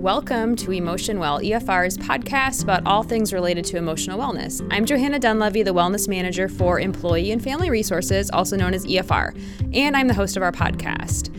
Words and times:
Welcome 0.00 0.54
to 0.56 0.70
Emotion 0.70 1.18
Well, 1.18 1.40
EFR's 1.40 1.98
podcast 1.98 2.62
about 2.62 2.86
all 2.86 3.02
things 3.02 3.32
related 3.32 3.64
to 3.64 3.76
emotional 3.76 4.16
wellness. 4.16 4.64
I'm 4.70 4.86
Johanna 4.86 5.18
Dunlevy, 5.18 5.64
the 5.64 5.74
Wellness 5.74 6.06
Manager 6.06 6.48
for 6.48 6.78
Employee 6.78 7.32
and 7.32 7.42
Family 7.42 7.68
Resources, 7.68 8.30
also 8.30 8.56
known 8.56 8.74
as 8.74 8.86
EFR, 8.86 9.36
and 9.74 9.96
I'm 9.96 10.06
the 10.06 10.14
host 10.14 10.36
of 10.36 10.44
our 10.44 10.52
podcast. 10.52 11.34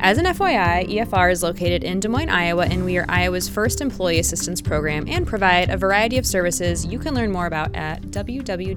As 0.00 0.18
an 0.18 0.26
FYI, 0.26 0.86
EFR 0.86 1.32
is 1.32 1.42
located 1.42 1.82
in 1.82 1.98
Des 1.98 2.08
Moines, 2.08 2.28
Iowa, 2.28 2.66
and 2.66 2.84
we 2.84 2.98
are 2.98 3.06
Iowa's 3.08 3.48
first 3.48 3.80
employee 3.80 4.18
assistance 4.18 4.60
program 4.60 5.06
and 5.08 5.26
provide 5.26 5.70
a 5.70 5.78
variety 5.78 6.18
of 6.18 6.26
services 6.26 6.84
you 6.84 6.98
can 6.98 7.14
learn 7.14 7.32
more 7.32 7.46
about 7.46 7.74
at 7.74 8.02
www.efr.org. 8.02 8.74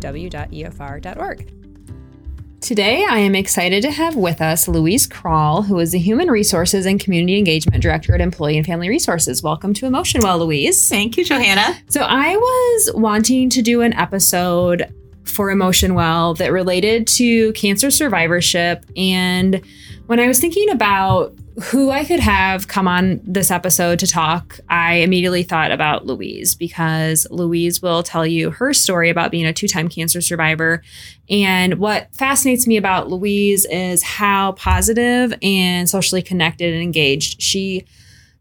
Today, 2.59 3.05
I 3.07 3.19
am 3.19 3.35
excited 3.35 3.83
to 3.83 3.91
have 3.91 4.15
with 4.15 4.41
us 4.41 4.67
Louise 4.67 5.07
Kral, 5.07 5.65
who 5.65 5.77
is 5.77 5.91
the 5.91 5.99
Human 5.99 6.29
Resources 6.29 6.87
and 6.87 6.99
Community 6.99 7.37
Engagement 7.37 7.83
Director 7.83 8.15
at 8.15 8.19
Employee 8.19 8.57
and 8.57 8.65
Family 8.65 8.89
Resources. 8.89 9.43
Welcome 9.43 9.75
to 9.75 9.85
Emotion 9.85 10.21
Well, 10.21 10.39
Louise. 10.39 10.89
Thank 10.89 11.17
you, 11.17 11.23
Johanna. 11.23 11.77
So, 11.89 12.01
I 12.01 12.35
was 12.35 12.91
wanting 12.95 13.51
to 13.51 13.61
do 13.61 13.81
an 13.81 13.93
episode 13.93 14.91
for 15.23 15.51
Emotion 15.51 15.93
Well 15.93 16.33
that 16.33 16.51
related 16.51 17.05
to 17.07 17.53
cancer 17.53 17.91
survivorship. 17.91 18.85
And 18.97 19.61
when 20.07 20.19
I 20.19 20.27
was 20.27 20.39
thinking 20.39 20.69
about 20.69 21.35
who 21.65 21.89
I 21.89 22.05
could 22.05 22.19
have 22.19 22.67
come 22.67 22.87
on 22.87 23.19
this 23.23 23.51
episode 23.51 23.99
to 23.99 24.07
talk, 24.07 24.59
I 24.69 24.95
immediately 24.95 25.43
thought 25.43 25.71
about 25.71 26.05
Louise 26.05 26.55
because 26.55 27.27
Louise 27.29 27.81
will 27.81 28.03
tell 28.03 28.25
you 28.25 28.51
her 28.51 28.73
story 28.73 29.09
about 29.09 29.31
being 29.31 29.45
a 29.45 29.53
two 29.53 29.67
time 29.67 29.89
cancer 29.89 30.21
survivor. 30.21 30.81
And 31.29 31.75
what 31.75 32.13
fascinates 32.13 32.67
me 32.67 32.77
about 32.77 33.09
Louise 33.09 33.65
is 33.65 34.01
how 34.01 34.53
positive 34.53 35.33
and 35.41 35.89
socially 35.89 36.21
connected 36.21 36.73
and 36.73 36.81
engaged 36.81 37.41
she 37.41 37.85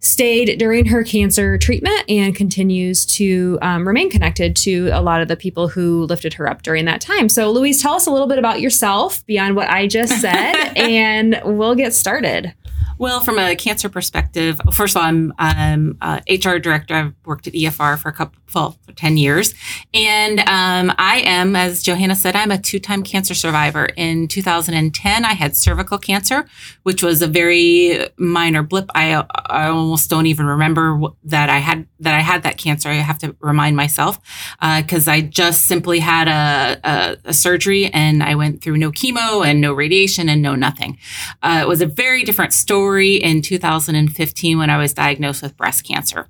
stayed 0.00 0.58
during 0.58 0.86
her 0.86 1.02
cancer 1.02 1.58
treatment 1.58 2.04
and 2.08 2.34
continues 2.34 3.04
to 3.06 3.58
um, 3.62 3.86
remain 3.86 4.10
connected 4.10 4.54
to 4.56 4.88
a 4.92 5.00
lot 5.00 5.20
of 5.20 5.28
the 5.28 5.36
people 5.36 5.68
who 5.68 6.04
lifted 6.04 6.34
her 6.34 6.48
up 6.48 6.62
during 6.62 6.84
that 6.84 7.00
time. 7.00 7.28
So, 7.28 7.50
Louise, 7.50 7.80
tell 7.80 7.94
us 7.94 8.06
a 8.06 8.10
little 8.10 8.26
bit 8.26 8.38
about 8.38 8.60
yourself 8.60 9.24
beyond 9.26 9.56
what 9.56 9.68
I 9.68 9.86
just 9.86 10.20
said, 10.20 10.54
and 10.76 11.40
we'll 11.44 11.74
get 11.74 11.94
started. 11.94 12.54
Well, 12.98 13.20
from 13.20 13.38
a 13.38 13.54
cancer 13.56 13.90
perspective, 13.90 14.58
first 14.72 14.96
of 14.96 15.02
all, 15.02 15.08
I'm, 15.08 15.34
I'm 15.38 15.98
uh, 16.00 16.20
HR 16.30 16.56
director. 16.56 16.94
I've 16.94 17.12
worked 17.26 17.46
at 17.46 17.52
EFR 17.52 17.98
for 17.98 18.08
a 18.08 18.12
couple, 18.12 18.40
well, 18.54 18.78
for 18.86 18.92
10 18.92 19.18
years. 19.18 19.52
And 19.92 20.40
um, 20.40 20.94
I 20.96 21.22
am, 21.26 21.54
as 21.56 21.82
Johanna 21.82 22.14
said, 22.14 22.34
I'm 22.34 22.50
a 22.50 22.56
two 22.56 22.78
time 22.78 23.02
cancer 23.02 23.34
survivor. 23.34 23.84
In 23.96 24.28
2010, 24.28 25.24
I 25.26 25.34
had 25.34 25.54
cervical 25.56 25.98
cancer, 25.98 26.48
which 26.84 27.02
was 27.02 27.20
a 27.20 27.26
very 27.26 28.08
minor 28.16 28.62
blip. 28.62 28.90
I, 28.94 29.22
I 29.44 29.66
almost 29.66 30.08
don't 30.08 30.26
even 30.26 30.46
remember 30.46 30.98
that 31.24 31.50
I 31.50 31.58
had 31.58 31.86
that 32.00 32.14
I 32.14 32.20
had 32.20 32.44
that 32.44 32.56
cancer. 32.56 32.88
I 32.88 32.94
have 32.94 33.18
to 33.18 33.36
remind 33.40 33.76
myself 33.76 34.18
because 34.60 35.06
uh, 35.06 35.12
I 35.12 35.20
just 35.20 35.66
simply 35.66 35.98
had 35.98 36.28
a, 36.28 36.80
a, 36.82 37.16
a, 37.26 37.34
surgery 37.34 37.86
and 37.86 38.22
I 38.22 38.34
went 38.34 38.62
through 38.62 38.78
no 38.78 38.90
chemo 38.90 39.46
and 39.46 39.60
no 39.60 39.72
radiation 39.74 40.28
and 40.28 40.40
no 40.40 40.54
nothing. 40.54 40.98
Uh, 41.42 41.60
it 41.62 41.68
was 41.68 41.82
a 41.82 41.86
very 41.86 42.22
different 42.22 42.52
story 42.52 42.85
story 42.86 43.16
in 43.16 43.42
2015 43.42 44.58
when 44.58 44.70
I 44.70 44.76
was 44.76 44.94
diagnosed 44.94 45.42
with 45.42 45.56
breast 45.56 45.84
cancer. 45.84 46.28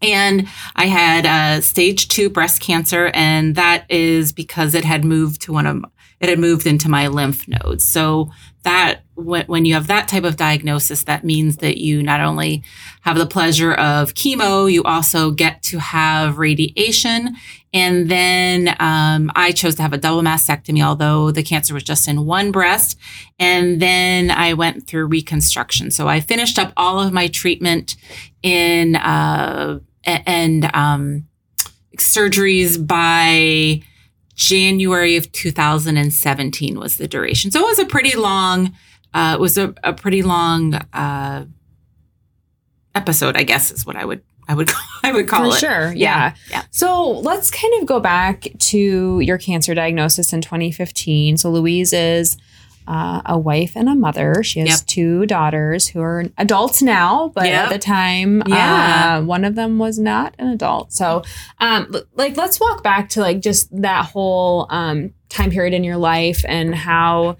And 0.00 0.48
I 0.74 0.86
had 0.86 1.26
uh, 1.26 1.60
stage 1.60 2.08
two 2.08 2.30
breast 2.30 2.62
cancer, 2.62 3.10
and 3.12 3.54
that 3.56 3.84
is 3.90 4.32
because 4.32 4.74
it 4.74 4.84
had 4.84 5.04
moved 5.04 5.42
to 5.42 5.52
one 5.52 5.66
of 5.66 5.84
it 6.20 6.28
had 6.28 6.38
moved 6.38 6.66
into 6.66 6.88
my 6.88 7.06
lymph 7.08 7.46
nodes. 7.46 7.84
So 7.84 8.30
that 8.64 9.02
when, 9.14 9.64
you 9.64 9.74
have 9.74 9.86
that 9.86 10.08
type 10.08 10.24
of 10.24 10.36
diagnosis, 10.36 11.04
that 11.04 11.24
means 11.24 11.58
that 11.58 11.78
you 11.78 12.02
not 12.02 12.20
only 12.20 12.62
have 13.02 13.16
the 13.16 13.26
pleasure 13.26 13.72
of 13.72 14.14
chemo, 14.14 14.70
you 14.70 14.82
also 14.82 15.30
get 15.30 15.62
to 15.64 15.78
have 15.78 16.38
radiation. 16.38 17.36
And 17.72 18.10
then 18.10 18.76
um, 18.80 19.30
I 19.34 19.52
chose 19.52 19.74
to 19.76 19.82
have 19.82 19.92
a 19.92 19.98
double 19.98 20.22
mastectomy, 20.22 20.84
although 20.84 21.30
the 21.30 21.42
cancer 21.42 21.72
was 21.72 21.82
just 21.82 22.08
in 22.08 22.26
one 22.26 22.50
breast. 22.50 22.98
And 23.38 23.80
then 23.80 24.30
I 24.30 24.54
went 24.54 24.86
through 24.86 25.06
reconstruction. 25.06 25.90
So 25.90 26.08
I 26.08 26.20
finished 26.20 26.58
up 26.58 26.72
all 26.76 27.00
of 27.00 27.12
my 27.12 27.28
treatment 27.28 27.96
in 28.42 28.96
uh, 28.96 29.80
and 30.04 30.70
um, 30.74 31.26
surgeries 31.96 32.84
by 32.84 33.82
January 34.38 35.16
of 35.16 35.30
2017 35.32 36.78
was 36.78 36.96
the 36.96 37.08
duration. 37.08 37.50
So 37.50 37.60
it 37.60 37.66
was 37.66 37.80
a 37.80 37.84
pretty 37.84 38.16
long, 38.16 38.72
uh, 39.12 39.34
it 39.34 39.40
was 39.40 39.58
a, 39.58 39.74
a 39.82 39.92
pretty 39.92 40.22
long 40.22 40.74
uh, 40.92 41.44
episode, 42.94 43.36
I 43.36 43.42
guess 43.42 43.72
is 43.72 43.84
what 43.84 43.96
I 43.96 44.04
would 44.04 44.22
I 44.46 44.54
would 44.54 44.70
I 45.02 45.12
would 45.12 45.26
call 45.26 45.50
For 45.50 45.56
it. 45.56 45.58
Sure. 45.58 45.92
Yeah. 45.92 46.34
yeah. 46.50 46.62
So 46.70 47.10
let's 47.10 47.50
kind 47.50 47.80
of 47.80 47.86
go 47.86 47.98
back 47.98 48.46
to 48.58 49.20
your 49.20 49.38
cancer 49.38 49.74
diagnosis 49.74 50.32
in 50.32 50.40
2015. 50.40 51.36
So 51.36 51.50
Louise 51.50 51.92
is 51.92 52.38
uh, 52.88 53.20
a 53.26 53.38
wife 53.38 53.76
and 53.76 53.86
a 53.86 53.94
mother. 53.94 54.42
She 54.42 54.60
has 54.60 54.68
yep. 54.68 54.86
two 54.86 55.26
daughters 55.26 55.86
who 55.86 56.00
are 56.00 56.24
adults 56.38 56.80
now, 56.80 57.30
but 57.34 57.44
yep. 57.44 57.66
at 57.66 57.70
the 57.70 57.78
time, 57.78 58.42
yeah. 58.46 59.18
Uh, 59.18 59.24
one 59.24 59.44
of 59.44 59.54
them 59.54 59.78
was 59.78 59.98
not 59.98 60.34
an 60.38 60.48
adult. 60.48 60.92
So, 60.92 61.22
um, 61.60 61.94
like, 62.14 62.38
let's 62.38 62.58
walk 62.58 62.82
back 62.82 63.10
to 63.10 63.20
like 63.20 63.40
just 63.40 63.68
that 63.82 64.06
whole 64.06 64.66
um, 64.70 65.12
time 65.28 65.50
period 65.50 65.74
in 65.74 65.84
your 65.84 65.98
life 65.98 66.42
and 66.48 66.74
how 66.74 67.36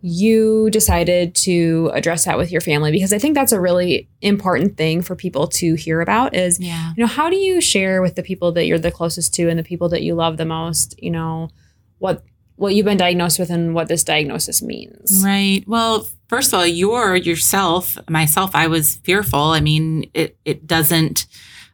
you 0.00 0.68
decided 0.70 1.34
to 1.34 1.90
address 1.94 2.24
that 2.24 2.36
with 2.36 2.50
your 2.52 2.60
family 2.60 2.92
because 2.92 3.12
I 3.12 3.18
think 3.18 3.34
that's 3.34 3.50
a 3.50 3.60
really 3.60 4.08
important 4.20 4.76
thing 4.76 5.02
for 5.02 5.16
people 5.16 5.48
to 5.48 5.74
hear 5.74 6.00
about 6.00 6.36
is 6.36 6.60
yeah. 6.60 6.92
you 6.96 7.00
know 7.02 7.08
how 7.08 7.28
do 7.28 7.34
you 7.34 7.60
share 7.60 8.00
with 8.00 8.14
the 8.14 8.22
people 8.22 8.52
that 8.52 8.66
you're 8.66 8.78
the 8.78 8.92
closest 8.92 9.34
to 9.34 9.48
and 9.48 9.58
the 9.58 9.64
people 9.64 9.88
that 9.88 10.02
you 10.02 10.14
love 10.14 10.36
the 10.36 10.44
most 10.44 10.94
you 11.02 11.10
know 11.10 11.48
what 11.98 12.22
what 12.58 12.74
you've 12.74 12.84
been 12.84 12.98
diagnosed 12.98 13.38
with 13.38 13.50
and 13.50 13.74
what 13.74 13.88
this 13.88 14.04
diagnosis 14.04 14.62
means. 14.62 15.22
Right. 15.24 15.62
Well, 15.66 16.06
first 16.28 16.52
of 16.52 16.58
all, 16.58 16.66
you're 16.66 17.16
yourself, 17.16 17.96
myself, 18.10 18.50
I 18.54 18.66
was 18.66 18.96
fearful. 18.96 19.40
I 19.40 19.60
mean, 19.60 20.10
it 20.14 20.36
it 20.44 20.66
doesn't 20.66 21.26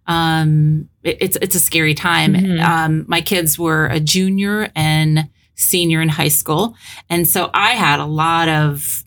um 0.07 0.89
it, 1.03 1.17
it's 1.21 1.37
it's 1.41 1.55
a 1.55 1.61
scary 1.61 1.95
time. 1.95 2.35
Mm-hmm. 2.35 2.63
Um 2.63 3.05
my 3.09 3.21
kids 3.21 3.59
were 3.59 3.87
a 3.87 3.99
junior 3.99 4.71
and 4.77 5.29
senior 5.55 6.03
in 6.03 6.11
high 6.11 6.29
school. 6.29 6.77
And 7.09 7.27
so 7.27 7.51
I 7.55 7.71
had 7.71 8.01
a 8.01 8.07
lot 8.07 8.49
of 8.49 9.05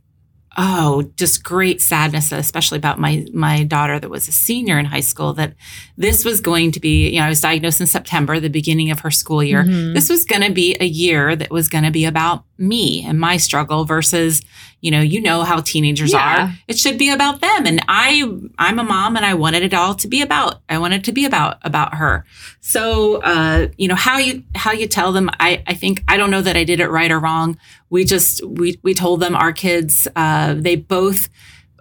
oh, 0.57 1.03
just 1.15 1.43
great 1.43 1.81
sadness, 1.81 2.31
especially 2.31 2.77
about 2.77 2.99
my 2.99 3.25
my 3.33 3.63
daughter 3.63 3.99
that 3.99 4.09
was 4.09 4.27
a 4.27 4.31
senior 4.31 4.79
in 4.79 4.85
high 4.85 5.01
school. 5.01 5.33
That 5.33 5.53
this 5.97 6.25
was 6.25 6.41
going 6.41 6.71
to 6.71 6.79
be, 6.79 7.09
you 7.09 7.19
know, 7.19 7.25
I 7.25 7.29
was 7.29 7.41
diagnosed 7.41 7.79
in 7.79 7.87
September, 7.87 8.39
the 8.39 8.49
beginning 8.49 8.89
of 8.91 9.01
her 9.01 9.11
school 9.11 9.43
year. 9.43 9.63
Mm-hmm. 9.63 9.93
This 9.93 10.09
was 10.09 10.25
going 10.25 10.41
to 10.41 10.51
be 10.51 10.75
a 10.79 10.85
year 10.85 11.35
that 11.35 11.51
was 11.51 11.69
going 11.69 11.83
to 11.83 11.91
be 11.91 12.05
about 12.05 12.43
me 12.57 13.05
and 13.05 13.19
my 13.19 13.37
struggle 13.37 13.85
versus 13.85 14.41
you 14.81 14.91
know 14.91 15.01
you 15.01 15.21
know 15.21 15.43
how 15.43 15.59
teenagers 15.59 16.13
yeah. 16.13 16.45
are. 16.45 16.53
It 16.67 16.77
should 16.77 16.97
be 16.97 17.09
about 17.09 17.41
them. 17.41 17.65
And 17.65 17.83
i 17.87 18.23
i'm 18.57 18.79
a 18.79 18.83
mom 18.83 19.15
and 19.15 19.25
i 19.25 19.33
wanted 19.33 19.63
it 19.63 19.73
all 19.73 19.95
to 19.95 20.07
be 20.07 20.21
about 20.21 20.61
i 20.69 20.77
wanted 20.77 21.03
to 21.05 21.11
be 21.11 21.25
about 21.25 21.57
about 21.63 21.95
her. 21.95 22.25
So 22.61 23.21
uh 23.21 23.67
you 23.77 23.87
know 23.87 23.95
how 23.95 24.17
you 24.17 24.43
how 24.55 24.71
you 24.71 24.87
tell 24.87 25.11
them 25.11 25.29
i 25.39 25.63
i 25.67 25.73
think 25.73 26.03
i 26.07 26.17
don't 26.17 26.31
know 26.31 26.41
that 26.41 26.55
i 26.55 26.63
did 26.63 26.79
it 26.79 26.89
right 26.89 27.11
or 27.11 27.19
wrong. 27.19 27.57
We 27.89 28.05
just 28.05 28.45
we 28.45 28.79
we 28.83 28.93
told 28.93 29.19
them 29.19 29.35
our 29.35 29.53
kids 29.53 30.07
uh 30.15 30.53
they 30.53 30.75
both 30.75 31.29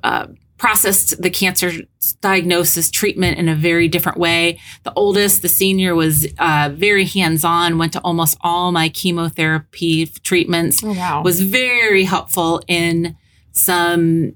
uh 0.02 0.28
processed 0.58 1.20
the 1.20 1.30
cancer 1.30 1.72
diagnosis 2.20 2.90
treatment 2.90 3.38
in 3.38 3.48
a 3.48 3.54
very 3.54 3.88
different 3.88 4.18
way. 4.18 4.58
The 4.84 4.92
oldest, 4.94 5.42
the 5.42 5.48
senior, 5.48 5.94
was 5.94 6.26
uh, 6.38 6.70
very 6.72 7.04
hands 7.04 7.44
on, 7.44 7.78
went 7.78 7.92
to 7.92 8.00
almost 8.00 8.38
all 8.40 8.72
my 8.72 8.88
chemotherapy 8.88 10.06
treatments, 10.06 10.82
oh, 10.82 10.92
wow. 10.92 11.22
was 11.22 11.40
very 11.40 12.04
helpful 12.04 12.62
in 12.68 13.16
some, 13.52 14.34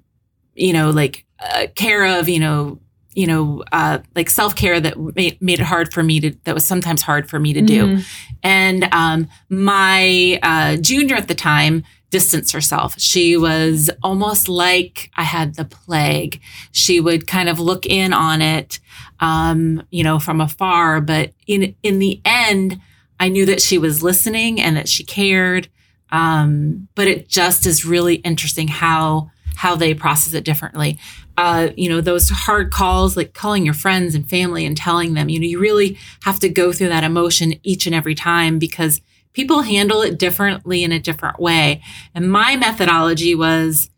you 0.55 0.73
know, 0.73 0.91
like 0.91 1.25
uh, 1.39 1.69
care 1.75 2.19
of, 2.19 2.29
you 2.29 2.39
know, 2.39 2.81
you 3.15 3.27
know, 3.27 3.65
uh, 3.73 3.99
like 4.15 4.31
self 4.31 4.55
care 4.55 4.79
that 4.79 4.99
made, 5.17 5.41
made 5.43 5.59
it 5.59 5.65
hard 5.65 5.93
for 5.93 6.03
me 6.03 6.21
to, 6.21 6.31
that 6.45 6.55
was 6.55 6.65
sometimes 6.65 7.03
hard 7.03 7.29
for 7.29 7.41
me 7.41 7.53
to 7.53 7.61
do. 7.63 7.87
Mm-hmm. 7.87 8.01
And 8.43 8.85
um, 8.93 9.29
my 9.49 10.39
uh, 10.43 10.77
junior 10.77 11.17
at 11.17 11.29
the 11.29 11.35
time, 11.35 11.83
distance 12.11 12.53
herself. 12.53 12.99
She 12.99 13.37
was 13.37 13.91
almost 14.03 14.49
like 14.49 15.11
I 15.17 15.23
had 15.23 15.55
the 15.55 15.65
plague. 15.65 16.41
She 16.73 17.01
would 17.01 17.27
kind 17.27 17.49
of 17.49 17.59
look 17.59 17.87
in 17.87 18.13
on 18.13 18.43
it, 18.43 18.81
um, 19.21 19.83
you 19.91 20.05
know, 20.05 20.19
from 20.19 20.41
afar. 20.41 21.01
But 21.01 21.33
in 21.47 21.75
in 21.83 21.99
the 21.99 22.21
end, 22.25 22.81
I 23.19 23.29
knew 23.29 23.47
that 23.47 23.63
she 23.63 23.79
was 23.79 24.03
listening 24.03 24.61
and 24.61 24.77
that 24.77 24.89
she 24.89 25.05
cared. 25.05 25.69
Um, 26.13 26.89
but 26.97 27.07
it 27.07 27.29
just 27.29 27.67
is 27.67 27.85
really 27.85 28.17
interesting 28.17 28.69
how 28.69 29.31
how 29.57 29.77
they 29.77 29.95
process 29.95 30.35
it 30.35 30.45
differently. 30.45 30.99
Uh, 31.37 31.69
you 31.77 31.89
know, 31.89 32.01
those 32.01 32.29
hard 32.29 32.71
calls, 32.71 33.17
like 33.17 33.35
calling 33.35 33.65
your 33.65 33.75
friends 33.75 34.15
and 34.15 34.29
family 34.29 34.67
and 34.67 34.77
telling 34.77 35.15
them, 35.15 35.29
you 35.29 35.39
know, 35.39 35.47
you 35.47 35.59
really 35.59 35.97
have 36.25 36.41
to 36.41 36.49
go 36.49 36.73
through 36.73 36.89
that 36.89 37.05
emotion 37.05 37.55
each 37.63 37.87
and 37.87 37.95
every 37.95 38.15
time 38.15 38.59
because 38.59 39.01
people 39.33 39.63
handle 39.63 40.03
it 40.03 40.19
differently 40.19 40.85
in 40.85 40.93
a 40.93 40.99
different 40.99 41.39
way. 41.39 41.83
And 42.15 42.31
my 42.31 42.57
methodology 42.57 43.35
was 43.35 43.91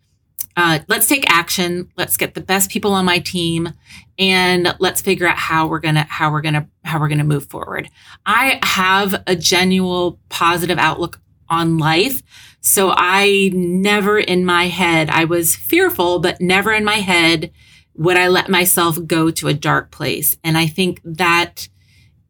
uh, 0.56 0.80
let's 0.88 1.06
take 1.06 1.30
action. 1.30 1.90
Let's 1.96 2.16
get 2.16 2.34
the 2.34 2.40
best 2.40 2.70
people 2.70 2.92
on 2.92 3.04
my 3.04 3.18
team, 3.20 3.72
and 4.18 4.74
let's 4.80 5.00
figure 5.00 5.26
out 5.26 5.38
how 5.38 5.66
we're 5.66 5.80
gonna 5.80 6.04
how 6.04 6.30
we're 6.30 6.42
gonna 6.42 6.68
how 6.84 7.00
we're 7.00 7.08
gonna 7.08 7.24
move 7.24 7.46
forward. 7.46 7.88
I 8.26 8.58
have 8.62 9.22
a 9.26 9.34
genuine 9.34 10.18
positive 10.28 10.78
outlook 10.78 11.20
on 11.48 11.78
life, 11.78 12.22
so 12.60 12.92
I 12.94 13.50
never 13.54 14.18
in 14.18 14.44
my 14.44 14.66
head 14.66 15.08
I 15.08 15.24
was 15.24 15.56
fearful, 15.56 16.18
but 16.18 16.40
never 16.40 16.72
in 16.72 16.84
my 16.84 16.96
head 16.96 17.50
would 17.94 18.16
I 18.16 18.28
let 18.28 18.48
myself 18.48 18.98
go 19.06 19.30
to 19.30 19.48
a 19.48 19.54
dark 19.54 19.90
place. 19.90 20.36
And 20.44 20.56
I 20.56 20.66
think 20.66 21.00
that 21.04 21.68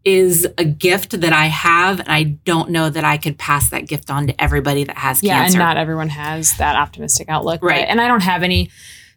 is 0.04 0.46
a 0.58 0.64
gift 0.64 1.20
that 1.20 1.32
I 1.32 1.46
have, 1.46 2.00
and 2.00 2.08
I 2.08 2.22
don't 2.22 2.70
know 2.70 2.90
that 2.90 3.04
I 3.04 3.16
could 3.16 3.38
pass 3.38 3.70
that 3.70 3.86
gift 3.86 4.10
on 4.10 4.26
to 4.26 4.42
everybody 4.42 4.84
that 4.84 4.98
has 4.98 5.22
yeah, 5.22 5.40
cancer. 5.40 5.58
and 5.58 5.64
not 5.64 5.76
everyone 5.76 6.08
has 6.08 6.56
that 6.56 6.76
optimistic 6.76 7.28
outlook, 7.28 7.62
Right. 7.62 7.82
But, 7.82 7.88
and 7.88 8.00
I 8.00 8.08
don't 8.08 8.22
have 8.22 8.42
any 8.42 8.70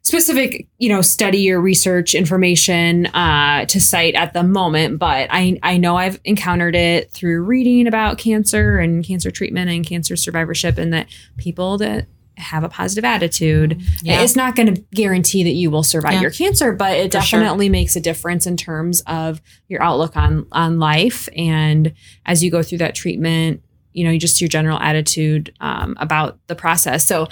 specific, 0.05 0.67
you 0.77 0.87
know, 0.87 1.01
study 1.01 1.51
or 1.51 1.59
research 1.59 2.13
information 2.13 3.07
uh, 3.07 3.65
to 3.65 3.81
cite 3.81 4.13
at 4.13 4.33
the 4.33 4.43
moment, 4.43 4.99
but 4.99 5.27
I 5.31 5.59
I 5.63 5.77
know 5.77 5.97
I've 5.97 6.19
encountered 6.23 6.75
it 6.75 7.11
through 7.11 7.41
reading 7.43 7.88
about 7.88 8.19
cancer 8.19 8.77
and 8.77 9.03
cancer 9.03 9.31
treatment 9.31 9.71
and 9.71 9.85
cancer 9.85 10.15
survivorship, 10.15 10.77
and 10.77 10.93
that 10.93 11.07
people 11.38 11.79
that 11.79 12.05
have 12.37 12.63
a 12.63 12.69
positive 12.69 13.05
attitude. 13.05 13.81
Yeah. 14.01 14.21
It's 14.21 14.35
not 14.35 14.55
going 14.55 14.73
to 14.73 14.81
guarantee 14.93 15.43
that 15.43 15.53
you 15.53 15.69
will 15.71 15.83
survive 15.83 16.13
Yeah. 16.13 16.21
your 16.21 16.31
cancer, 16.31 16.73
but 16.73 16.93
it 16.97 17.11
For 17.13 17.21
sure. 17.21 17.39
definitely 17.39 17.69
makes 17.69 17.95
a 17.95 18.01
difference 18.01 18.45
in 18.45 18.57
terms 18.57 19.01
of 19.07 19.41
your 19.67 19.81
outlook 19.81 20.15
on 20.17 20.45
on 20.51 20.79
life. 20.79 21.29
And 21.35 21.93
as 22.25 22.43
you 22.43 22.51
go 22.51 22.61
through 22.63 22.79
that 22.79 22.95
treatment, 22.95 23.61
you 23.93 24.03
know, 24.03 24.17
just 24.17 24.41
your 24.41 24.47
general 24.49 24.79
attitude 24.79 25.53
um, 25.61 25.95
about 25.99 26.39
the 26.47 26.55
process. 26.55 27.07
So 27.07 27.27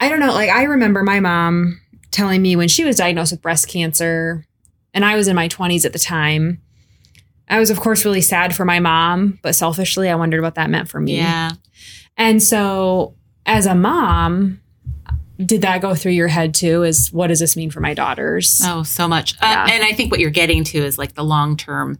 I 0.00 0.08
don't 0.10 0.20
know. 0.20 0.32
Like 0.32 0.50
I 0.50 0.64
remember 0.64 1.02
my 1.02 1.20
mom 1.20 1.80
telling 2.10 2.42
me 2.42 2.56
when 2.56 2.68
she 2.68 2.84
was 2.84 2.96
diagnosed 2.96 3.32
with 3.32 3.40
breast 3.42 3.68
cancer, 3.68 4.44
and 4.92 5.04
I 5.04 5.16
was 5.16 5.28
in 5.28 5.36
my 5.36 5.48
twenties 5.48 5.84
at 5.84 5.92
the 5.92 5.98
time. 5.98 6.60
I 7.48 7.60
was, 7.60 7.70
of 7.70 7.78
course, 7.78 8.04
really 8.04 8.20
sad 8.22 8.56
for 8.56 8.64
my 8.64 8.80
mom, 8.80 9.38
but 9.40 9.54
selfishly, 9.54 10.08
I 10.10 10.16
wondered 10.16 10.42
what 10.42 10.56
that 10.56 10.68
meant 10.68 10.88
for 10.88 11.00
me. 11.00 11.16
yeah. 11.16 11.52
And 12.16 12.42
so, 12.42 13.14
as 13.46 13.66
a 13.66 13.74
mom, 13.74 14.60
did 15.44 15.62
that 15.62 15.80
go 15.80 15.94
through 15.94 16.12
your 16.12 16.28
head 16.28 16.54
too? 16.54 16.82
Is 16.82 17.12
what 17.12 17.28
does 17.28 17.40
this 17.40 17.56
mean 17.56 17.70
for 17.70 17.80
my 17.80 17.94
daughters? 17.94 18.60
Oh, 18.64 18.82
so 18.82 19.06
much. 19.06 19.34
Yeah. 19.40 19.64
Uh, 19.64 19.68
and 19.70 19.84
I 19.84 19.92
think 19.92 20.10
what 20.10 20.20
you're 20.20 20.30
getting 20.30 20.64
to 20.64 20.78
is 20.78 20.98
like 20.98 21.14
the 21.14 21.24
long 21.24 21.56
term, 21.56 21.98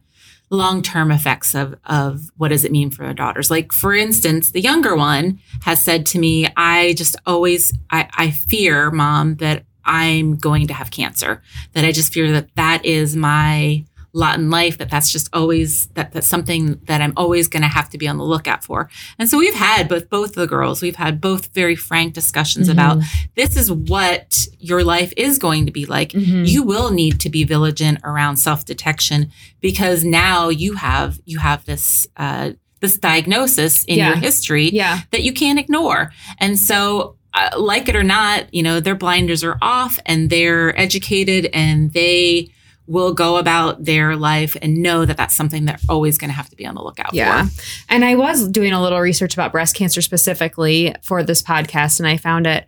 long 0.51 0.83
term 0.83 1.11
effects 1.11 1.55
of 1.55 1.77
of 1.85 2.31
what 2.37 2.49
does 2.49 2.65
it 2.65 2.73
mean 2.73 2.91
for 2.91 3.05
our 3.05 3.15
daughters. 3.15 3.51
Like 3.51 3.73
for 3.73 3.95
instance, 3.95 4.51
the 4.51 4.61
younger 4.61 4.97
one 4.97 5.41
has 5.63 5.83
said 5.83 6.07
to 6.07 6.19
me, 6.19 6.49
"I 6.57 6.95
just 6.95 7.17
always 7.27 7.73
I, 7.91 8.09
I 8.17 8.31
fear, 8.31 8.91
mom, 8.91 9.37
that 9.37 9.65
I'm 9.85 10.37
going 10.37 10.67
to 10.69 10.75
have 10.75 10.91
cancer. 10.91 11.43
That 11.75 11.85
I 11.85 11.93
just 11.93 12.13
fear 12.13 12.33
that 12.33 12.55
that 12.57 12.85
is 12.85 13.17
my 13.17 13.85
lot 14.23 14.39
in 14.39 14.49
life. 14.51 14.79
That 14.79 14.91
that's 14.91 15.11
just 15.13 15.29
always 15.33 15.87
that 15.97 16.13
that's 16.13 16.27
something 16.27 16.81
that 16.87 17.01
I'm 17.03 17.13
always 17.17 17.49
going 17.49 17.63
to 17.63 17.69
have 17.79 17.89
to 17.91 17.99
be 17.99 18.09
on 18.09 18.17
the 18.19 18.25
lookout 18.25 18.65
for." 18.65 18.89
And 19.19 19.29
so 19.29 19.37
we've 19.39 19.55
had 19.55 19.89
both 19.89 20.09
both 20.11 20.33
the 20.35 20.47
girls, 20.47 20.81
we've 20.83 20.97
had 20.97 21.21
both 21.21 21.53
very 21.55 21.77
frank 21.77 22.15
discussions 22.15 22.69
Mhm. 22.69 22.73
about 22.73 22.97
this 23.35 23.57
is 23.57 23.71
what 23.71 24.29
your 24.59 24.83
life 24.85 25.13
is 25.17 25.39
going 25.39 25.67
to 25.67 25.73
be 25.73 25.85
like 25.87 26.11
Mhm. 26.13 26.49
you 26.49 26.63
will 26.63 26.91
need 26.91 27.21
to 27.21 27.29
be 27.31 27.45
vigilant 27.45 28.01
around 28.05 28.37
self-detection 28.39 29.31
because 29.61 30.03
now 30.05 30.49
you 30.49 30.75
have 30.75 31.21
you 31.27 31.39
have 31.39 31.65
this 31.67 32.07
uh, 32.17 32.51
this 32.81 32.97
diagnosis 32.99 33.85
in 33.85 33.99
Yeah. 33.99 34.09
your 34.09 34.17
history 34.17 34.71
yeah. 34.73 35.01
that 35.13 35.23
you 35.23 35.33
can't 35.33 35.59
ignore 35.59 36.13
and 36.39 36.59
so 36.59 37.17
uh, 37.35 37.51
like 37.59 37.89
it 37.89 37.97
or 37.97 38.03
not 38.03 38.53
you 38.53 38.63
know 38.63 38.81
their 38.81 38.95
blinders 38.95 39.43
are 39.45 39.59
off 39.63 39.99
and 40.07 40.31
they're 40.31 40.79
educated 40.79 41.47
and 41.53 41.93
they 41.93 42.49
will 42.87 43.13
go 43.13 43.37
about 43.37 43.85
their 43.85 44.15
life 44.17 44.57
and 44.63 44.77
know 44.83 45.05
that 45.05 45.17
that's 45.17 45.35
something 45.37 45.65
they're 45.65 45.79
always 45.89 46.19
going 46.19 46.29
to 46.31 46.35
have 46.37 46.49
to 46.51 46.57
be 46.57 46.65
on 46.67 46.75
the 46.75 46.83
lookout 46.83 47.13
Yeah. 47.13 47.47
for 47.47 47.63
And 47.89 48.05
I 48.05 48.15
was 48.15 48.49
doing 48.49 48.73
a 48.73 48.81
little 48.83 49.01
research 49.01 49.35
about 49.35 49.51
breast 49.53 49.75
cancer 49.75 50.01
specifically 50.03 50.95
for 51.03 51.23
this 51.23 51.43
podcast, 51.43 51.99
and 51.99 52.07
I 52.09 52.17
found 52.17 52.47
at 52.47 52.67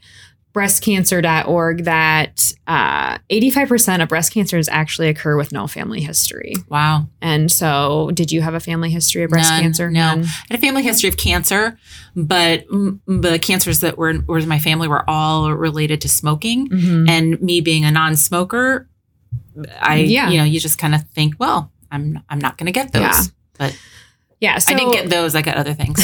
breastcancer.org 0.54 1.84
that 1.84 2.52
uh, 2.66 3.18
85% 3.30 4.02
of 4.02 4.08
breast 4.08 4.32
cancers 4.32 4.68
actually 4.68 5.08
occur 5.08 5.36
with 5.36 5.52
no 5.52 5.66
family 5.66 6.00
history. 6.00 6.54
wow 6.68 7.06
And 7.20 7.50
so, 7.50 8.10
did 8.14 8.32
you 8.32 8.40
have 8.40 8.54
a 8.54 8.60
family 8.60 8.90
history 8.90 9.22
of 9.22 9.30
breast 9.30 9.50
None, 9.50 9.62
cancer? 9.62 9.90
no. 9.90 10.00
None. 10.16 10.24
I 10.24 10.28
had 10.50 10.58
a 10.58 10.60
family 10.60 10.82
history 10.82 11.08
of 11.08 11.16
cancer, 11.16 11.78
but 12.16 12.64
the 12.68 13.38
cancers 13.40 13.80
that 13.80 13.98
were, 13.98 14.14
were 14.26 14.38
in 14.38 14.48
my 14.48 14.58
family 14.58 14.88
were 14.88 15.08
all 15.08 15.52
related 15.52 16.00
to 16.02 16.08
smoking. 16.08 16.68
Mhm. 16.68 17.08
And 17.08 17.40
me 17.42 17.60
being 17.60 17.84
a 17.84 17.90
non-smoker, 17.90 18.87
I 19.80 19.96
Yeah. 19.96 20.30
you 20.30 20.38
know 20.38 20.44
you 20.44 20.60
just 20.60 20.78
kind 20.78 20.94
of 20.94 21.02
think, 21.10 21.34
well, 21.38 21.70
I'm 21.90 22.20
I'm 22.28 22.38
not 22.38 22.56
going 22.58 22.66
to 22.66 22.72
get 22.72 22.92
those. 22.92 23.02
Yeah. 23.02 23.22
But 23.58 23.78
Yeah. 24.40 24.58
So 24.58 24.72
I 24.72 24.76
didn't 24.78 24.92
get 24.92 25.10
those. 25.10 25.34
I 25.34 25.42
got 25.42 25.56
other 25.56 25.74
things. 25.74 26.00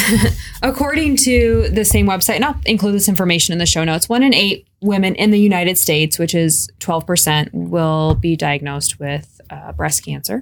According 0.63 1.17
to 1.17 1.69
the 1.69 1.85
same 1.85 2.05
website, 2.07 2.35
and 2.35 2.45
I'll 2.45 2.59
include 2.65 2.95
this 2.95 3.07
information 3.07 3.53
in 3.53 3.59
the 3.59 3.65
show 3.65 3.83
notes, 3.83 4.09
one 4.09 4.23
in 4.23 4.33
eight 4.33 4.67
women 4.81 5.15
in 5.15 5.31
the 5.31 5.39
United 5.39 5.77
States, 5.77 6.19
which 6.19 6.35
is 6.35 6.69
12%, 6.79 7.49
will 7.53 8.15
be 8.15 8.35
diagnosed 8.35 8.99
with 8.99 9.34
uh, 9.49 9.71
breast 9.73 10.03
cancer. 10.05 10.41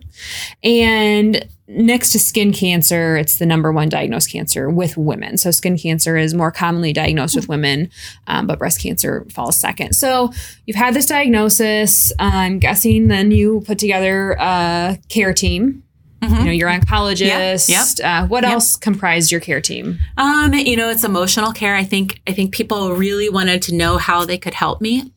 And 0.63 1.47
next 1.67 2.11
to 2.11 2.19
skin 2.19 2.51
cancer, 2.53 3.15
it's 3.17 3.37
the 3.39 3.45
number 3.45 3.71
one 3.71 3.89
diagnosed 3.89 4.31
cancer 4.31 4.69
with 4.69 4.97
women. 4.97 5.37
So 5.37 5.51
skin 5.51 5.77
cancer 5.77 6.17
is 6.17 6.33
more 6.33 6.51
commonly 6.51 6.93
diagnosed 6.93 7.35
with 7.35 7.47
women, 7.49 7.89
um, 8.27 8.47
but 8.47 8.59
breast 8.59 8.81
cancer 8.81 9.25
falls 9.31 9.55
second. 9.59 9.93
So 9.95 10.31
you've 10.65 10.75
had 10.77 10.93
this 10.93 11.05
diagnosis. 11.05 12.11
I'm 12.19 12.59
guessing 12.59 13.07
then 13.07 13.31
you 13.31 13.61
put 13.65 13.79
together 13.79 14.33
a 14.39 14.97
care 15.09 15.33
team. 15.33 15.83
Mhm. 16.21 16.39
You 16.39 16.45
know, 16.45 16.51
your 16.51 16.69
oncologist. 16.69 17.67
Yep, 17.67 17.87
Uh, 18.01 18.27
what 18.27 18.43
Yep. 18.43 18.53
else 18.53 18.75
comprised 18.77 19.29
your 19.29 19.41
care 19.41 19.59
team? 19.59 19.99
Um, 20.15 20.53
you 20.53 20.77
know, 20.77 20.89
it's 20.89 21.03
emotional 21.03 21.51
care. 21.51 21.75
I 21.75 21.83
think 21.83 22.21
I 22.25 22.31
think 22.31 22.53
people 22.53 22.93
really 22.95 23.27
wanted 23.27 23.61
to 23.63 23.75
know 23.75 23.97
how 23.97 24.23
they 24.23 24.37
could 24.37 24.53
help 24.53 24.79
me. 24.79 25.11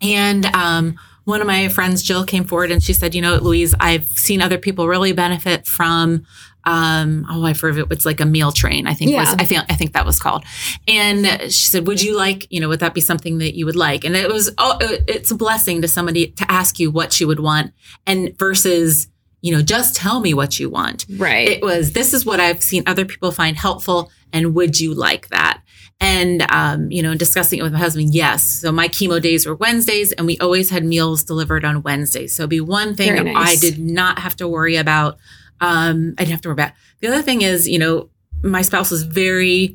And 0.00 0.46
um, 0.46 0.96
one 1.24 1.40
of 1.40 1.46
my 1.46 1.68
friends, 1.68 2.02
Jill, 2.02 2.24
came 2.24 2.44
forward 2.44 2.70
and 2.70 2.82
she 2.82 2.92
said, 2.92 3.14
"You 3.14 3.22
know, 3.22 3.36
Louise, 3.36 3.74
I've 3.80 4.08
seen 4.10 4.40
other 4.42 4.58
people 4.58 4.86
really 4.88 5.12
benefit 5.12 5.66
from." 5.66 6.24
Um, 6.66 7.26
oh, 7.28 7.44
I 7.44 7.52
forget. 7.52 7.86
It's 7.90 8.06
like 8.06 8.20
a 8.20 8.24
meal 8.24 8.50
train. 8.50 8.86
I 8.86 8.94
think 8.94 9.14
was. 9.14 9.34
I 9.38 9.44
feel. 9.44 9.62
I 9.68 9.74
think 9.74 9.92
that 9.92 10.06
was 10.06 10.18
called. 10.18 10.44
And 10.88 11.26
she 11.52 11.66
said, 11.68 11.86
"Would 11.86 12.02
you 12.02 12.16
like? 12.16 12.46
You 12.50 12.60
know, 12.60 12.68
would 12.68 12.80
that 12.80 12.94
be 12.94 13.00
something 13.02 13.38
that 13.38 13.54
you 13.54 13.66
would 13.66 13.76
like?" 13.76 14.04
And 14.04 14.16
it 14.16 14.30
was. 14.32 14.50
Oh, 14.56 14.78
it's 14.80 15.30
a 15.30 15.34
blessing 15.34 15.82
to 15.82 15.88
somebody 15.88 16.28
to 16.28 16.50
ask 16.50 16.78
you 16.78 16.90
what 16.90 17.20
you 17.20 17.26
would 17.26 17.40
want, 17.40 17.72
and 18.06 18.36
versus. 18.38 19.08
You 19.42 19.52
know, 19.54 19.60
just 19.60 19.94
tell 19.94 20.20
me 20.20 20.32
what 20.32 20.58
you 20.58 20.70
want 20.70 21.04
Right. 21.18 21.46
it 21.46 21.60
was 21.62 21.92
this 21.92 22.14
is 22.14 22.24
what 22.24 22.40
i've 22.40 22.62
seen 22.62 22.82
other 22.86 23.04
people 23.04 23.30
find 23.30 23.58
helpful 23.58 24.10
and 24.32 24.54
would 24.54 24.80
you 24.80 24.94
like 24.94 25.28
that 25.28 25.60
and 26.04 26.44
um, 26.52 26.90
you 26.90 27.02
know 27.02 27.14
discussing 27.14 27.58
it 27.58 27.62
with 27.62 27.72
my 27.72 27.78
husband 27.78 28.14
yes 28.14 28.48
so 28.48 28.70
my 28.70 28.88
chemo 28.88 29.20
days 29.20 29.46
were 29.46 29.54
wednesdays 29.54 30.12
and 30.12 30.26
we 30.26 30.38
always 30.38 30.70
had 30.70 30.84
meals 30.84 31.24
delivered 31.24 31.64
on 31.64 31.82
wednesdays 31.82 32.34
so 32.34 32.42
it'd 32.42 32.50
be 32.50 32.60
one 32.60 32.94
thing 32.94 33.24
nice. 33.24 33.34
i 33.36 33.54
did 33.56 33.78
not 33.78 34.18
have 34.18 34.36
to 34.36 34.46
worry 34.46 34.76
about 34.76 35.16
um, 35.60 36.14
i 36.18 36.22
didn't 36.22 36.32
have 36.32 36.40
to 36.42 36.48
worry 36.48 36.54
about 36.54 36.72
the 37.00 37.08
other 37.08 37.22
thing 37.22 37.42
is 37.42 37.66
you 37.68 37.78
know 37.78 38.10
my 38.42 38.60
spouse 38.60 38.90
was 38.90 39.04
very 39.04 39.74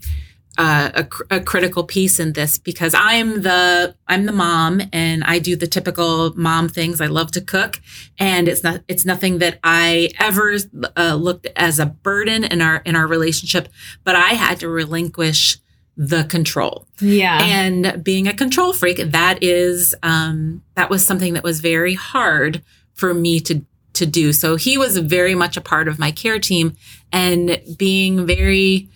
uh, 0.60 1.04
a, 1.30 1.38
a 1.38 1.40
critical 1.40 1.86
piece 1.86 2.20
in 2.20 2.34
this 2.34 2.58
because 2.58 2.94
I'm 2.94 3.44
the 3.44 3.96
I'm 4.10 4.26
the 4.26 4.34
mom 4.34 4.82
and 4.92 5.24
I 5.24 5.40
do 5.40 5.56
the 5.56 5.68
typical 5.68 6.34
mom 6.36 6.68
things. 6.68 7.00
I 7.00 7.06
love 7.06 7.32
to 7.32 7.42
cook, 7.42 7.80
and 8.20 8.50
it's 8.50 8.62
not 8.62 8.82
it's 8.90 9.06
nothing 9.06 9.38
that 9.38 9.60
I 9.64 10.10
ever 10.20 10.58
uh, 10.98 11.16
looked 11.16 11.48
as 11.56 11.80
a 11.80 11.86
burden 11.86 12.44
in 12.44 12.62
our 12.62 12.82
in 12.86 12.98
our 12.98 13.08
relationship. 13.08 13.70
But 14.04 14.18
I 14.18 14.34
had 14.34 14.60
to 14.60 14.68
relinquish 14.68 15.60
the 15.98 16.24
control. 16.26 16.88
Yeah. 17.02 17.40
and 17.44 18.04
being 18.04 18.28
a 18.28 18.34
control 18.34 18.74
freak 18.74 18.98
that 18.98 19.44
is 19.44 19.96
um 20.04 20.64
that 20.76 20.90
was 20.90 21.06
something 21.06 21.34
that 21.34 21.44
was 21.44 21.60
very 21.60 21.94
hard 21.94 22.64
for 22.94 23.14
me 23.14 23.40
to 23.42 23.66
to 23.94 24.06
do. 24.06 24.32
So 24.32 24.56
he 24.56 24.78
was 24.78 24.98
very 24.98 25.36
much 25.36 25.58
a 25.58 25.62
part 25.62 25.88
of 25.88 26.00
my 26.00 26.12
care 26.12 26.40
team 26.40 26.76
and 27.12 27.62
being 27.78 28.26
very 28.26 28.90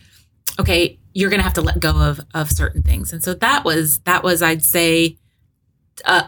okay 0.59 0.97
you're 1.13 1.29
gonna 1.29 1.43
have 1.43 1.53
to 1.53 1.61
let 1.61 1.79
go 1.79 1.91
of 1.91 2.21
of 2.33 2.51
certain 2.51 2.81
things. 2.81 3.11
And 3.13 3.23
so 3.23 3.33
that 3.35 3.63
was 3.65 3.99
that 3.99 4.23
was 4.23 4.41
i'd 4.41 4.63
say 4.63 5.17
a 6.05 6.25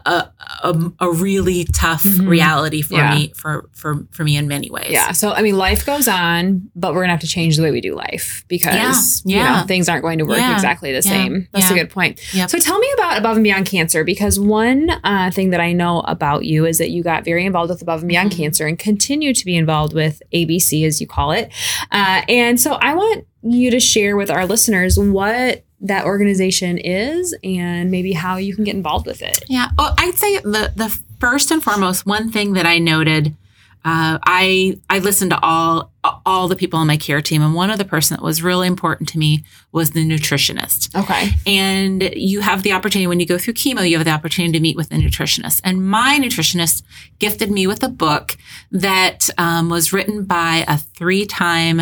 a, 0.64 0.92
a, 1.00 1.12
really 1.12 1.66
tough 1.66 2.04
Mhm. 2.04 2.28
reality 2.28 2.82
for 2.82 2.96
Yeah. 2.96 3.16
me 3.16 3.34
for 3.36 3.70
for 3.74 4.06
for 4.12 4.24
me 4.24 4.38
in 4.38 4.48
many 4.48 4.70
ways 4.70 4.88
yeah. 4.90 5.12
So, 5.12 5.32
I 5.32 5.42
mean, 5.42 5.58
life 5.58 5.86
goes 5.86 6.08
on, 6.08 6.70
but 6.76 6.94
we're 6.94 7.00
going 7.02 7.08
to 7.10 7.14
have 7.14 7.20
to 7.22 7.28
change 7.28 7.58
the 7.58 7.64
way 7.64 7.72
we 7.72 7.82
do 7.82 7.96
life 7.96 8.46
because, 8.48 9.24
Yeah, 9.26 9.38
you 9.38 9.44
yeah. 9.44 9.62
know, 9.62 9.68
things 9.68 9.90
aren't 9.90 10.04
going 10.04 10.20
to 10.20 10.26
work 10.26 10.38
Yeah, 10.38 10.54
exactly 10.54 10.92
the 10.94 11.02
same. 11.02 11.48
That's 11.52 11.72
a 11.72 11.74
good 11.74 11.90
point. 11.90 12.20
Yep. 12.34 12.50
So, 12.50 12.60
tell 12.60 12.78
me 12.80 12.88
about 12.96 13.18
Above 13.18 13.38
and 13.38 13.44
Beyond 13.44 13.66
Cancer 13.66 14.04
because 14.04 14.40
one 14.40 14.90
uh, 15.04 15.32
thing 15.32 15.50
that 15.50 15.60
I 15.60 15.74
know 15.74 16.02
about 16.02 16.46
you 16.46 16.66
is 16.66 16.78
that 16.78 16.92
you 16.92 17.04
got 17.04 17.26
very 17.26 17.46
involved 17.46 17.70
with 17.72 17.82
Above 17.82 18.02
and 18.02 18.10
Beyond 18.10 18.32
Mhm. 18.32 18.38
Cancer 18.38 18.68
and 18.68 18.78
continue 18.80 19.34
to 19.34 19.46
be 19.46 19.56
involved 19.56 19.94
with 19.94 20.22
ABC, 20.34 20.86
as 20.86 21.02
you 21.02 21.08
call 21.08 21.32
it. 21.32 21.52
Uh, 21.92 22.22
and 22.30 22.60
so, 22.60 22.74
I 22.76 22.94
want 22.96 23.26
you 23.44 23.70
to 23.72 23.80
share 23.80 24.16
with 24.16 24.30
our 24.32 24.46
listeners 24.46 24.98
what 24.98 25.65
that 25.82 26.06
organization 26.06 26.78
is 26.78 27.36
and 27.44 27.92
maybe 27.92 28.14
how 28.14 28.38
you 28.38 28.56
can 28.56 28.64
get 28.64 28.76
involved 28.76 29.06
with 29.06 29.22
it. 29.22 29.44
Yeah. 29.48 29.70
Well, 29.78 29.94
I'd 29.98 30.16
say 30.16 30.40
the 30.40 30.72
the 30.76 30.98
first 31.20 31.52
and 31.52 31.64
foremost 31.64 32.06
one 32.06 32.32
thing 32.32 32.54
that 32.54 32.66
I 32.66 32.80
noted 32.80 33.36
uh, 33.86 34.18
I 34.24 34.80
I 34.90 34.98
listened 34.98 35.30
to 35.30 35.40
all 35.44 35.92
all 36.26 36.48
the 36.48 36.56
people 36.56 36.80
on 36.80 36.88
my 36.88 36.98
care 36.98 37.22
team, 37.22 37.44
and 37.44 37.54
one 37.54 37.70
of 37.70 37.78
the 37.78 37.86
person 37.86 38.18
that 38.18 38.24
was 38.24 38.42
really 38.42 38.66
important 38.68 39.08
to 39.10 39.20
me 39.20 39.44
was 39.72 39.92
the 39.92 40.04
nutritionist. 40.04 40.96
Okay. 41.00 41.30
And 41.46 42.02
you 42.16 42.42
have 42.42 42.64
the 42.64 42.72
opportunity 42.72 43.06
when 43.06 43.20
you 43.20 43.28
go 43.28 43.38
through 43.38 43.54
chemo, 43.54 43.88
you 43.88 43.98
have 43.98 44.06
the 44.06 44.12
opportunity 44.12 44.54
to 44.54 44.60
meet 44.60 44.76
with 44.76 44.92
a 44.92 44.96
nutritionist. 44.96 45.62
And 45.64 45.88
my 45.88 46.18
nutritionist 46.20 46.82
gifted 47.20 47.52
me 47.52 47.68
with 47.68 47.84
a 47.84 47.88
book 47.88 48.36
that 48.72 49.30
um, 49.38 49.70
was 49.70 49.94
written 49.94 50.26
by 50.26 50.66
a 50.68 50.80
three 50.80 51.28
time 51.28 51.80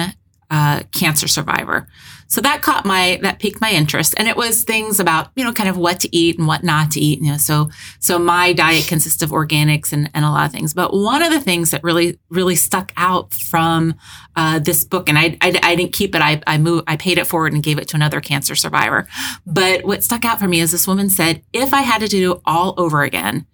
uh, 0.53 0.83
cancer 0.91 1.27
survivor. 1.27 1.88
So 2.27 2.39
that 2.41 2.62
caught 2.62 2.86
my 2.86 3.19
that 3.24 3.39
piqued 3.39 3.60
my 3.60 3.72
interest, 3.72 4.13
and 4.17 4.27
it 4.27 4.38
was 4.38 4.63
things 4.63 5.00
about 5.00 5.31
you 5.36 5.43
know 5.43 5.51
kind 5.51 5.67
of 5.67 5.77
what 5.77 6.00
to 6.01 6.15
eat 6.15 6.38
and 6.38 6.48
what 6.48 6.63
not 6.63 6.91
to 6.91 7.00
eat. 7.00 7.22
You 7.22 7.31
know, 7.31 7.38
so 7.38 7.72
so 8.00 8.19
my 8.19 8.53
diet 8.53 8.88
consists 8.88 9.24
of 9.24 9.31
organics 9.31 9.91
and, 9.91 10.12
and 10.13 10.24
a 10.24 10.29
lot 10.29 10.45
of 10.45 10.51
things. 10.51 10.75
But 10.75 10.93
one 10.93 11.24
of 11.24 11.31
the 11.31 11.41
things 11.41 11.72
that 11.72 11.83
really 11.83 12.19
really 12.29 12.55
stuck 12.55 12.91
out 12.98 13.33
from 13.33 13.95
uh, 14.36 14.60
this 14.60 14.83
book, 14.83 15.10
and 15.10 15.17
I, 15.17 15.38
I, 15.41 15.60
I 15.63 15.75
didn't 15.75 15.93
keep 15.93 16.13
it. 16.13 16.22
I 16.22 16.41
I 16.45 16.60
moved 16.60 16.83
I 16.88 16.98
paid 16.98 17.17
it 17.17 17.25
forward 17.25 17.53
and 17.53 17.63
gave 17.63 17.79
it 17.79 17.88
to 17.89 17.95
another 17.95 18.22
cancer 18.22 18.53
survivor. 18.53 19.07
But 19.48 19.86
what 19.86 20.03
stuck 20.03 20.24
out 20.24 20.39
for 20.39 20.48
me 20.48 20.60
is 20.60 20.72
this 20.72 20.88
woman 20.88 21.10
said, 21.10 21.41
if 21.51 21.74
I 21.74 21.81
had 21.81 22.01
to 22.01 22.07
do 22.07 22.33
it 22.33 22.41
all 22.45 22.75
over 22.77 23.01
again, 23.01 23.48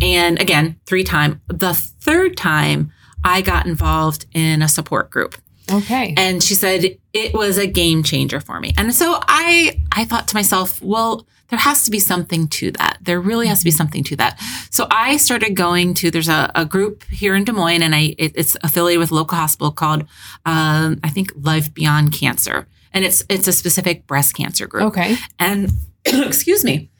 and 0.00 0.40
again 0.40 0.78
three 0.86 1.04
time, 1.04 1.40
the 1.48 1.74
third 1.74 2.36
time 2.36 2.92
I 3.24 3.40
got 3.40 3.66
involved 3.66 4.26
in 4.34 4.62
a 4.62 4.68
support 4.68 5.10
group. 5.10 5.36
Okay. 5.72 6.14
And 6.16 6.42
she 6.42 6.54
said 6.54 6.98
it 7.12 7.34
was 7.34 7.58
a 7.58 7.66
game 7.66 8.02
changer 8.02 8.40
for 8.40 8.60
me. 8.60 8.72
And 8.76 8.94
so 8.94 9.18
I 9.22 9.80
I 9.92 10.04
thought 10.04 10.28
to 10.28 10.34
myself, 10.34 10.82
well, 10.82 11.26
there 11.48 11.58
has 11.58 11.84
to 11.84 11.90
be 11.90 11.98
something 11.98 12.48
to 12.48 12.70
that. 12.72 12.98
There 13.00 13.20
really 13.20 13.46
has 13.46 13.60
to 13.60 13.64
be 13.64 13.70
something 13.70 14.02
to 14.04 14.16
that. 14.16 14.40
So 14.70 14.86
I 14.90 15.16
started 15.16 15.54
going 15.54 15.94
to 15.94 16.10
there's 16.10 16.28
a, 16.28 16.50
a 16.54 16.64
group 16.64 17.04
here 17.04 17.34
in 17.34 17.44
Des 17.44 17.52
Moines, 17.52 17.82
and 17.82 17.94
I 17.94 18.14
it, 18.18 18.32
it's 18.34 18.56
affiliated 18.62 19.00
with 19.00 19.10
a 19.10 19.14
local 19.14 19.38
hospital 19.38 19.70
called 19.70 20.02
um, 20.44 21.00
I 21.02 21.10
think 21.10 21.32
Life 21.36 21.72
Beyond 21.72 22.12
Cancer, 22.12 22.66
and 22.92 23.04
it's 23.04 23.24
it's 23.28 23.48
a 23.48 23.52
specific 23.52 24.06
breast 24.06 24.34
cancer 24.34 24.66
group. 24.66 24.84
Okay. 24.84 25.16
And 25.38 25.70
excuse 26.04 26.64
me. 26.64 26.90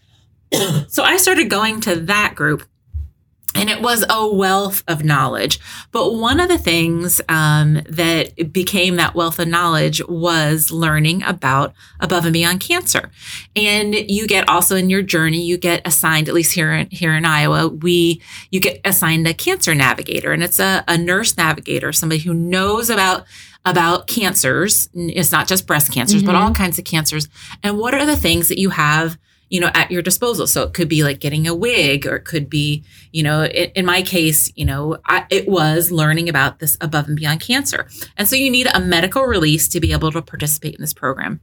so 0.89 1.03
I 1.03 1.17
started 1.17 1.51
going 1.51 1.81
to 1.83 1.97
that 1.97 2.35
group 2.35 2.63
and 3.55 3.71
it 3.71 3.81
was 3.81 4.05
a 4.09 4.29
wealth 4.29 4.83
of 4.89 5.05
knowledge. 5.05 5.61
But 5.93 6.15
one 6.15 6.41
of 6.41 6.49
the 6.49 6.59
things 6.59 7.21
um, 7.29 7.75
that 7.89 8.53
became 8.53 8.97
that 8.97 9.15
wealth 9.15 9.39
of 9.39 9.49
knowledge 9.49 10.03
was 10.09 10.71
learning 10.71 11.23
about 11.23 11.75
above 12.01 12.25
and 12.25 12.33
beyond 12.33 12.61
cancer. 12.61 13.11
And 13.55 13.95
you 13.95 14.27
get 14.27 14.49
also 14.49 14.77
in 14.77 14.91
your 14.91 15.03
journey, 15.03 15.43
you 15.43 15.57
get 15.57 15.87
assigned, 15.87 16.29
at 16.29 16.35
least 16.35 16.55
here 16.55 16.73
in, 16.73 16.89
here 16.91 17.15
in 17.15 17.25
Iowa, 17.25 17.69
we 17.69 18.21
you 18.51 18.61
get 18.61 18.81
assigned 18.85 19.27
a 19.27 19.35
cancer 19.35 19.75
navigator, 19.75 20.33
and 20.33 20.43
it's 20.43 20.59
a, 20.59 20.85
a 20.89 20.99
nurse 20.99 21.37
navigator, 21.37 21.93
somebody 21.93 22.21
who 22.21 22.35
knows 22.35 22.91
about 22.91 23.25
about 23.65 24.07
cancers. 24.07 24.91
It's 24.95 25.33
not 25.33 25.49
just 25.49 25.67
breast 25.67 25.93
cancers, 25.93 26.23
mm-hmm. 26.23 26.27
but 26.27 26.35
all 26.35 26.53
kinds 26.53 26.79
of 26.79 26.85
cancers. 26.85 27.29
And 27.63 27.79
what 27.79 27.95
are 27.95 28.05
the 28.05 28.17
things 28.17 28.49
that 28.49 28.59
you 28.59 28.71
have 28.71 29.19
you 29.55 29.61
know, 29.61 29.71
at 29.73 29.89
your 29.89 30.03
disposal. 30.03 30.49
So 30.49 30.65
it 30.65 30.73
could 30.73 30.89
be 30.89 31.05
like 31.05 31.21
getting 31.21 31.47
a 31.47 31.55
wig, 31.55 32.09
or 32.09 32.17
it 32.17 32.25
could 32.25 32.51
be, 32.51 32.83
you 33.13 33.23
know, 33.23 33.45
in, 33.45 33.71
in 33.77 33.87
my 33.87 34.03
case, 34.03 34.53
you 34.57 34.65
know, 34.65 34.97
I, 35.07 35.27
it 35.31 35.47
was 35.47 35.93
learning 35.93 36.29
about 36.29 36.59
this 36.59 36.77
above 36.81 37.07
and 37.07 37.15
beyond 37.15 37.39
cancer. 37.39 37.87
And 38.17 38.29
so 38.29 38.35
you 38.35 38.51
need 38.51 38.67
a 38.75 38.81
medical 38.81 39.23
release 39.23 39.69
to 39.69 39.79
be 39.79 39.93
able 39.93 40.11
to 40.11 40.21
participate 40.23 40.75
in 40.75 40.81
this 40.81 40.93
program. 40.93 41.41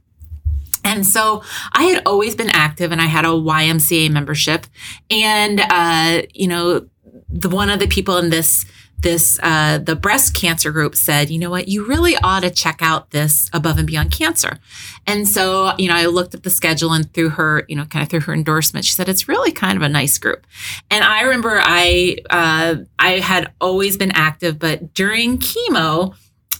And 0.84 1.06
so 1.06 1.42
I 1.72 1.84
had 1.84 2.02
always 2.04 2.34
been 2.34 2.50
active 2.50 2.92
and 2.92 3.00
I 3.00 3.06
had 3.06 3.24
a 3.24 3.28
YMCA 3.28 4.10
membership. 4.10 4.66
And, 5.08 5.62
uh, 5.70 6.20
you 6.34 6.48
know, 6.48 6.86
the 7.30 7.48
one 7.48 7.70
of 7.70 7.80
the 7.80 7.86
people 7.86 8.18
in 8.18 8.28
this 8.28 8.66
this 9.02 9.38
uh, 9.42 9.78
the 9.78 9.96
breast 9.96 10.34
cancer 10.34 10.70
group 10.70 10.94
said, 10.94 11.30
you 11.30 11.38
know 11.38 11.50
what, 11.50 11.68
you 11.68 11.84
really 11.84 12.16
ought 12.16 12.40
to 12.40 12.50
check 12.50 12.78
out 12.80 13.10
this 13.10 13.50
above 13.52 13.78
and 13.78 13.86
beyond 13.86 14.12
cancer. 14.12 14.58
And 15.06 15.28
so, 15.28 15.74
you 15.78 15.88
know, 15.88 15.94
I 15.94 16.06
looked 16.06 16.34
at 16.34 16.42
the 16.42 16.50
schedule 16.50 16.92
and 16.92 17.12
through 17.12 17.30
her, 17.30 17.64
you 17.68 17.76
know, 17.76 17.84
kind 17.84 18.02
of 18.02 18.08
through 18.08 18.20
her 18.20 18.32
endorsement, 18.32 18.84
she 18.84 18.92
said 18.92 19.08
it's 19.08 19.28
really 19.28 19.52
kind 19.52 19.76
of 19.76 19.82
a 19.82 19.88
nice 19.88 20.18
group. 20.18 20.46
And 20.90 21.04
I 21.04 21.22
remember 21.22 21.60
I 21.62 22.16
uh, 22.30 22.76
I 22.98 23.18
had 23.18 23.52
always 23.60 23.96
been 23.96 24.12
active, 24.12 24.58
but 24.58 24.94
during 24.94 25.38
chemo. 25.38 26.14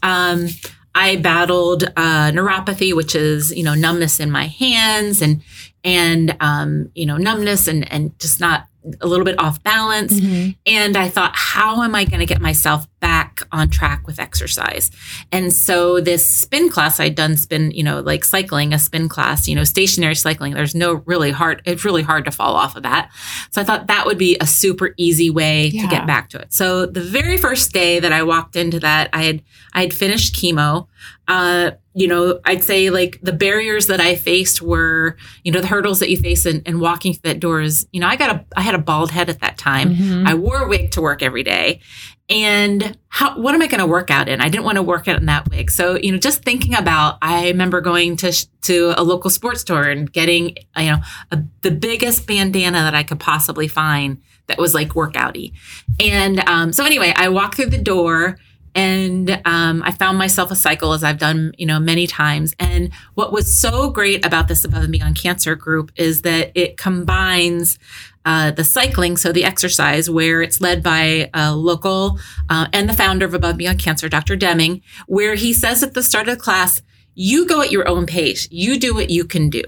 Um, 0.04 0.48
I 0.94 1.16
battled 1.16 1.84
uh, 1.84 2.32
neuropathy, 2.32 2.94
which 2.94 3.14
is 3.14 3.50
you 3.50 3.64
know 3.64 3.74
numbness 3.74 4.20
in 4.20 4.30
my 4.30 4.46
hands 4.46 5.22
and 5.22 5.42
and 5.84 6.36
um, 6.40 6.90
you 6.94 7.06
know 7.06 7.16
numbness 7.16 7.66
and 7.68 7.90
and 7.92 8.18
just 8.18 8.40
not 8.40 8.66
a 9.00 9.06
little 9.06 9.24
bit 9.24 9.38
off 9.38 9.62
balance. 9.62 10.12
Mm-hmm. 10.18 10.50
And 10.66 10.96
I 10.96 11.08
thought, 11.08 11.32
how 11.34 11.82
am 11.82 11.94
I 11.94 12.04
going 12.04 12.20
to 12.20 12.26
get 12.26 12.40
myself 12.40 12.86
back 13.00 13.40
on 13.52 13.70
track 13.70 14.06
with 14.06 14.18
exercise? 14.18 14.90
And 15.30 15.52
so 15.52 16.00
this 16.00 16.28
spin 16.28 16.68
class, 16.68 16.98
I'd 16.98 17.14
done 17.14 17.36
spin, 17.36 17.70
you 17.70 17.82
know, 17.82 18.00
like 18.00 18.24
cycling, 18.24 18.72
a 18.72 18.78
spin 18.78 19.08
class, 19.08 19.46
you 19.46 19.54
know, 19.54 19.64
stationary 19.64 20.14
cycling. 20.14 20.54
There's 20.54 20.74
no 20.74 20.94
really 21.06 21.30
hard, 21.30 21.62
it's 21.64 21.84
really 21.84 22.02
hard 22.02 22.24
to 22.24 22.30
fall 22.30 22.54
off 22.54 22.76
of 22.76 22.82
that. 22.82 23.10
So 23.50 23.60
I 23.60 23.64
thought 23.64 23.86
that 23.86 24.06
would 24.06 24.18
be 24.18 24.36
a 24.40 24.46
super 24.46 24.94
easy 24.96 25.30
way 25.30 25.66
yeah. 25.66 25.82
to 25.82 25.88
get 25.88 26.06
back 26.06 26.28
to 26.30 26.40
it. 26.40 26.52
So 26.52 26.86
the 26.86 27.02
very 27.02 27.36
first 27.36 27.72
day 27.72 28.00
that 28.00 28.12
I 28.12 28.22
walked 28.22 28.56
into 28.56 28.80
that, 28.80 29.10
I 29.12 29.22
had, 29.24 29.42
I 29.74 29.82
had 29.82 29.94
finished 29.94 30.34
chemo. 30.34 30.88
Uh, 31.28 31.72
you 31.94 32.08
know, 32.08 32.40
I'd 32.44 32.64
say 32.64 32.90
like 32.90 33.18
the 33.22 33.32
barriers 33.32 33.86
that 33.88 34.00
I 34.00 34.14
faced 34.14 34.62
were, 34.62 35.16
you 35.44 35.52
know, 35.52 35.60
the 35.60 35.66
hurdles 35.66 36.00
that 36.00 36.08
you 36.08 36.16
face 36.16 36.46
in, 36.46 36.62
in 36.62 36.80
walking 36.80 37.12
through 37.12 37.32
that 37.32 37.40
door 37.40 37.60
is, 37.60 37.86
you 37.92 38.00
know, 38.00 38.06
I 38.06 38.16
got 38.16 38.34
a, 38.34 38.44
I 38.56 38.62
had 38.62 38.74
a 38.74 38.78
bald 38.78 39.10
head 39.10 39.28
at 39.28 39.40
that 39.40 39.58
time. 39.58 39.94
Mm-hmm. 39.94 40.26
I 40.26 40.34
wore 40.34 40.62
a 40.62 40.68
wig 40.68 40.90
to 40.92 41.02
work 41.02 41.22
every 41.22 41.42
day. 41.42 41.80
And 42.30 42.96
how, 43.08 43.38
what 43.38 43.54
am 43.54 43.60
I 43.60 43.66
going 43.66 43.80
to 43.80 43.86
work 43.86 44.10
out 44.10 44.26
in? 44.26 44.40
I 44.40 44.48
didn't 44.48 44.64
want 44.64 44.76
to 44.76 44.82
work 44.82 45.06
out 45.06 45.20
in 45.20 45.26
that 45.26 45.50
wig. 45.50 45.70
So, 45.70 45.96
you 45.96 46.12
know, 46.12 46.18
just 46.18 46.42
thinking 46.44 46.74
about, 46.74 47.18
I 47.20 47.48
remember 47.48 47.82
going 47.82 48.16
to, 48.18 48.32
to 48.62 48.94
a 48.96 49.02
local 49.02 49.28
sports 49.28 49.60
store 49.60 49.84
and 49.84 50.10
getting, 50.10 50.56
you 50.78 50.92
know, 50.92 50.98
a, 51.30 51.42
the 51.60 51.70
biggest 51.70 52.26
bandana 52.26 52.78
that 52.78 52.94
I 52.94 53.02
could 53.02 53.20
possibly 53.20 53.68
find 53.68 54.22
that 54.46 54.56
was 54.56 54.72
like 54.72 54.90
workouty. 54.90 55.52
And 56.00 56.40
um, 56.48 56.72
so 56.72 56.86
anyway, 56.86 57.12
I 57.14 57.28
walked 57.28 57.56
through 57.56 57.66
the 57.66 57.78
door 57.78 58.38
and 58.74 59.40
um, 59.44 59.82
I 59.84 59.92
found 59.92 60.18
myself 60.18 60.50
a 60.50 60.56
cycle 60.56 60.92
as 60.92 61.04
I've 61.04 61.18
done, 61.18 61.52
you 61.58 61.66
know, 61.66 61.78
many 61.78 62.06
times. 62.06 62.54
And 62.58 62.92
what 63.14 63.32
was 63.32 63.60
so 63.60 63.90
great 63.90 64.24
about 64.24 64.48
this 64.48 64.64
Above 64.64 64.84
and 64.84 64.92
Beyond 64.92 65.20
Cancer 65.20 65.54
group 65.54 65.92
is 65.96 66.22
that 66.22 66.52
it 66.54 66.76
combines 66.76 67.78
uh, 68.24 68.52
the 68.52 68.64
cycling, 68.64 69.16
so 69.16 69.32
the 69.32 69.44
exercise, 69.44 70.08
where 70.08 70.42
it's 70.42 70.60
led 70.60 70.82
by 70.82 71.28
a 71.34 71.54
local 71.54 72.18
uh, 72.48 72.68
and 72.72 72.88
the 72.88 72.94
founder 72.94 73.26
of 73.26 73.34
Above 73.34 73.50
and 73.50 73.58
Beyond 73.58 73.78
Cancer, 73.80 74.08
Dr. 74.08 74.36
Deming, 74.36 74.80
where 75.06 75.34
he 75.34 75.52
says 75.52 75.82
at 75.82 75.94
the 75.94 76.02
start 76.02 76.28
of 76.28 76.38
the 76.38 76.42
class, 76.42 76.82
you 77.14 77.46
go 77.46 77.60
at 77.60 77.70
your 77.70 77.86
own 77.88 78.06
pace. 78.06 78.48
You 78.50 78.78
do 78.78 78.94
what 78.94 79.10
you 79.10 79.24
can 79.24 79.50
do. 79.50 79.62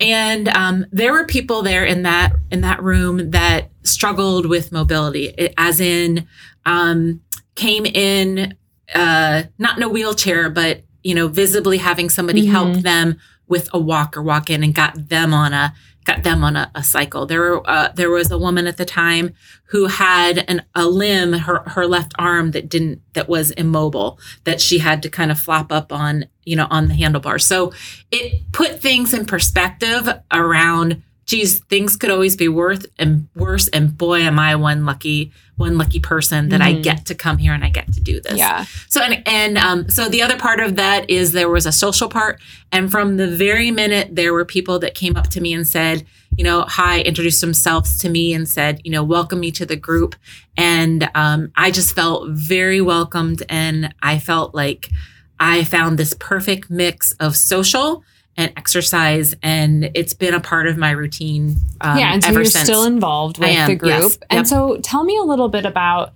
And 0.00 0.48
um, 0.48 0.86
there 0.90 1.12
were 1.12 1.24
people 1.24 1.62
there 1.62 1.84
in 1.84 2.02
that 2.02 2.32
in 2.50 2.62
that 2.62 2.82
room 2.82 3.30
that 3.30 3.70
struggled 3.84 4.46
with 4.46 4.72
mobility, 4.72 5.52
as 5.56 5.80
in 5.80 6.26
um, 6.66 7.20
came 7.60 7.84
in 7.84 8.56
uh, 8.94 9.42
not 9.58 9.76
in 9.76 9.82
a 9.82 9.88
wheelchair, 9.88 10.48
but 10.48 10.82
you 11.02 11.14
know, 11.14 11.28
visibly 11.28 11.78
having 11.78 12.08
somebody 12.10 12.42
mm-hmm. 12.42 12.52
help 12.52 12.76
them 12.78 13.18
with 13.46 13.68
a 13.72 13.78
walker 13.78 14.22
walk 14.22 14.50
in 14.50 14.62
and 14.64 14.74
got 14.74 15.08
them 15.08 15.34
on 15.34 15.52
a 15.52 15.74
got 16.04 16.22
them 16.22 16.42
on 16.42 16.56
a, 16.56 16.70
a 16.74 16.82
cycle. 16.82 17.26
There 17.26 17.68
uh, 17.68 17.92
there 17.94 18.10
was 18.10 18.30
a 18.30 18.38
woman 18.38 18.66
at 18.66 18.78
the 18.78 18.84
time 18.86 19.34
who 19.66 19.86
had 19.86 20.38
an 20.48 20.62
a 20.74 20.86
limb, 20.86 21.34
her 21.34 21.62
her 21.66 21.86
left 21.86 22.12
arm 22.18 22.52
that 22.52 22.68
didn't 22.68 23.02
that 23.12 23.28
was 23.28 23.50
immobile, 23.52 24.18
that 24.44 24.60
she 24.60 24.78
had 24.78 25.02
to 25.02 25.10
kind 25.10 25.30
of 25.30 25.38
flop 25.38 25.70
up 25.70 25.92
on, 25.92 26.24
you 26.44 26.56
know, 26.56 26.66
on 26.70 26.88
the 26.88 26.94
handlebar. 26.94 27.40
So 27.40 27.72
it 28.10 28.50
put 28.52 28.80
things 28.80 29.12
in 29.12 29.26
perspective 29.26 30.08
around 30.32 31.02
geez, 31.30 31.60
things 31.60 31.96
could 31.96 32.10
always 32.10 32.34
be 32.34 32.48
worth 32.48 32.86
and 32.98 33.28
worse. 33.36 33.68
And 33.68 33.96
boy, 33.96 34.22
am 34.22 34.36
I 34.36 34.56
one 34.56 34.84
lucky, 34.84 35.30
one 35.56 35.78
lucky 35.78 36.00
person 36.00 36.48
that 36.48 36.60
mm-hmm. 36.60 36.78
I 36.78 36.80
get 36.80 37.06
to 37.06 37.14
come 37.14 37.38
here 37.38 37.54
and 37.54 37.64
I 37.64 37.68
get 37.68 37.92
to 37.92 38.00
do 38.00 38.20
this. 38.20 38.36
Yeah. 38.36 38.64
So 38.88 39.00
and 39.00 39.22
and 39.26 39.56
um, 39.56 39.88
so 39.88 40.08
the 40.08 40.22
other 40.22 40.36
part 40.36 40.58
of 40.58 40.74
that 40.74 41.08
is 41.08 41.30
there 41.30 41.48
was 41.48 41.66
a 41.66 41.72
social 41.72 42.08
part, 42.08 42.40
and 42.72 42.90
from 42.90 43.16
the 43.16 43.28
very 43.28 43.70
minute 43.70 44.16
there 44.16 44.32
were 44.32 44.44
people 44.44 44.80
that 44.80 44.96
came 44.96 45.16
up 45.16 45.28
to 45.28 45.40
me 45.40 45.52
and 45.52 45.64
said, 45.64 46.04
you 46.36 46.42
know, 46.42 46.62
hi, 46.62 47.00
introduced 47.02 47.40
themselves 47.40 47.96
to 47.98 48.08
me 48.08 48.34
and 48.34 48.48
said, 48.48 48.80
you 48.82 48.90
know, 48.90 49.04
welcome 49.04 49.38
me 49.38 49.52
to 49.52 49.64
the 49.64 49.76
group, 49.76 50.16
and 50.56 51.08
um, 51.14 51.52
I 51.54 51.70
just 51.70 51.94
felt 51.94 52.28
very 52.30 52.80
welcomed, 52.80 53.44
and 53.48 53.94
I 54.02 54.18
felt 54.18 54.52
like 54.52 54.90
I 55.38 55.62
found 55.62 55.96
this 55.96 56.12
perfect 56.18 56.70
mix 56.70 57.12
of 57.20 57.36
social 57.36 58.02
and 58.40 58.52
exercise 58.56 59.34
and 59.42 59.90
it's 59.94 60.14
been 60.14 60.32
a 60.32 60.40
part 60.40 60.66
of 60.66 60.78
my 60.78 60.90
routine 60.90 61.56
um, 61.82 61.98
yeah 61.98 62.14
and 62.14 62.24
so 62.24 62.30
you're 62.30 62.44
since. 62.46 62.64
still 62.64 62.84
involved 62.84 63.38
with 63.38 63.66
the 63.66 63.76
group 63.76 63.90
yes. 63.90 64.18
and 64.30 64.38
yep. 64.38 64.46
so 64.46 64.78
tell 64.78 65.04
me 65.04 65.16
a 65.18 65.22
little 65.22 65.50
bit 65.50 65.66
about 65.66 66.14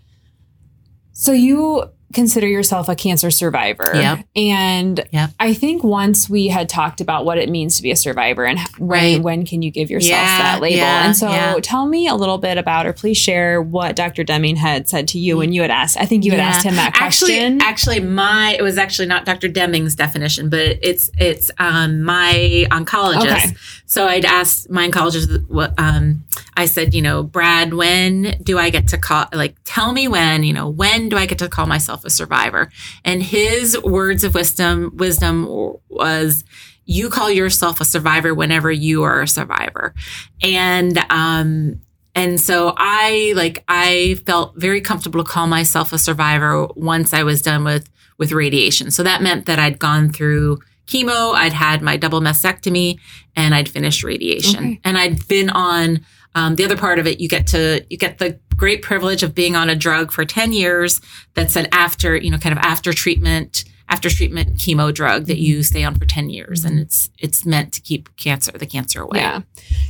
so 1.12 1.32
you 1.32 1.90
consider 2.14 2.46
yourself 2.46 2.88
a 2.88 2.94
cancer 2.94 3.30
survivor. 3.30 3.90
Yep. 3.94 4.26
And 4.36 5.04
Yep. 5.12 5.30
I 5.38 5.52
think 5.54 5.84
once 5.84 6.28
we 6.30 6.48
had 6.48 6.68
talked 6.68 7.00
about 7.00 7.24
what 7.24 7.38
it 7.38 7.48
means 7.50 7.76
to 7.76 7.82
be 7.82 7.90
a 7.90 7.96
survivor 7.96 8.44
and 8.44 8.58
when, 8.78 8.88
Right. 8.88 9.20
when 9.22 9.44
can 9.44 9.62
you 9.62 9.70
give 9.70 9.90
yourself 9.90 10.12
Yeah, 10.20 10.38
that 10.42 10.60
label. 10.62 10.76
yeah, 10.78 11.06
and 11.06 11.16
so 11.16 11.28
yeah. 11.30 11.54
tell 11.62 11.86
me 11.86 12.06
a 12.08 12.14
little 12.14 12.38
bit 12.38 12.56
about, 12.58 12.86
or 12.86 12.92
please 12.92 13.16
share 13.18 13.60
what 13.60 13.96
Dr. 13.96 14.24
Deming 14.24 14.56
had 14.56 14.88
said 14.88 15.08
to 15.08 15.18
you 15.18 15.36
when 15.36 15.52
you 15.52 15.62
had 15.62 15.70
asked, 15.70 15.96
I 16.00 16.06
think 16.06 16.24
you 16.24 16.30
had 16.30 16.40
asked 16.40 16.64
him 16.64 16.76
that 16.76 16.92
actually, 17.00 17.32
question. 17.34 17.60
Actually, 17.62 18.00
my 18.00 18.56
it 18.58 18.62
was 18.62 18.78
actually 18.78 19.06
not 19.08 19.24
Dr. 19.24 19.48
Deming's 19.48 19.94
definition, 19.94 20.48
but 20.48 20.78
it's 20.82 21.10
it's 21.18 21.50
um, 21.58 22.02
my 22.02 22.66
oncologist. 22.70 23.22
Okay. 23.26 23.54
So 23.86 24.06
I'd 24.06 24.24
asked 24.24 24.70
my 24.70 24.88
oncologist 24.88 25.48
what 25.48 25.74
um, 25.78 26.24
I 26.56 26.66
said, 26.66 26.94
you 26.94 27.02
know, 27.02 27.22
Brad, 27.22 27.74
when 27.74 28.36
do 28.42 28.58
I 28.58 28.70
get 28.70 28.88
to 28.88 28.98
call? 28.98 29.26
Like, 29.32 29.56
tell 29.64 29.92
me 29.92 30.08
when, 30.08 30.44
you 30.44 30.52
know, 30.52 30.68
when 30.68 31.08
do 31.08 31.16
I 31.16 31.26
get 31.26 31.38
to 31.38 31.48
call 31.48 31.66
myself 31.66 32.04
a 32.04 32.10
survivor? 32.10 32.70
And 33.04 33.22
his 33.22 33.80
words 33.82 34.24
of 34.24 34.34
wisdom 34.34 34.92
wisdom 34.94 35.46
was. 35.88 36.44
You 36.86 37.08
call 37.08 37.30
yourself 37.30 37.80
a 37.80 37.84
survivor 37.86 38.34
whenever 38.34 38.70
you 38.70 39.04
are 39.04 39.22
a 39.22 39.26
survivor. 39.26 39.94
And 40.42 40.98
um, 41.08 41.80
and 42.14 42.38
so 42.38 42.74
I 42.76 43.32
like 43.34 43.64
I 43.68 44.20
felt 44.26 44.54
very 44.56 44.80
comfortable 44.82 45.24
to 45.24 45.30
call 45.30 45.46
myself 45.46 45.94
a 45.94 45.98
survivor 45.98 46.66
once 46.76 47.14
I 47.14 47.22
was 47.22 47.40
done 47.40 47.64
with 47.64 47.88
with 48.18 48.32
radiation. 48.32 48.90
So 48.90 49.02
that 49.02 49.22
meant 49.22 49.46
that 49.46 49.58
I'd 49.58 49.78
gone 49.78 50.10
through 50.10 50.58
chemo, 50.86 51.34
I'd 51.34 51.52
had 51.52 51.82
my 51.82 51.96
double 51.96 52.20
mastectomy, 52.20 52.98
and 53.34 53.54
I'd 53.54 53.68
finished 53.68 54.04
radiation. 54.04 54.64
Okay. 54.64 54.80
And 54.84 54.98
I'd 54.98 55.26
been 55.28 55.50
on 55.50 56.04
um, 56.34 56.56
the 56.56 56.64
other 56.64 56.76
part 56.76 56.98
of 56.98 57.06
it. 57.06 57.20
You 57.20 57.28
get 57.28 57.46
to 57.48 57.84
you 57.90 57.96
get 57.96 58.18
the 58.18 58.38
great 58.56 58.82
privilege 58.82 59.22
of 59.22 59.34
being 59.34 59.56
on 59.56 59.68
a 59.70 59.76
drug 59.76 60.12
for 60.12 60.24
ten 60.24 60.52
years. 60.52 61.00
That's 61.34 61.56
an 61.56 61.68
after 61.72 62.16
you 62.16 62.30
know 62.30 62.38
kind 62.38 62.52
of 62.56 62.58
after 62.64 62.92
treatment 62.92 63.64
after 63.90 64.08
treatment 64.08 64.56
chemo 64.56 64.92
drug 64.94 65.26
that 65.26 65.36
you 65.38 65.62
stay 65.62 65.84
on 65.84 65.94
for 65.94 66.06
10 66.06 66.30
years 66.30 66.64
and 66.64 66.80
it's 66.80 67.10
it's 67.18 67.44
meant 67.44 67.70
to 67.74 67.82
keep 67.82 68.08
cancer 68.16 68.50
the 68.52 68.64
cancer 68.64 69.02
away 69.02 69.18
Yeah. 69.18 69.40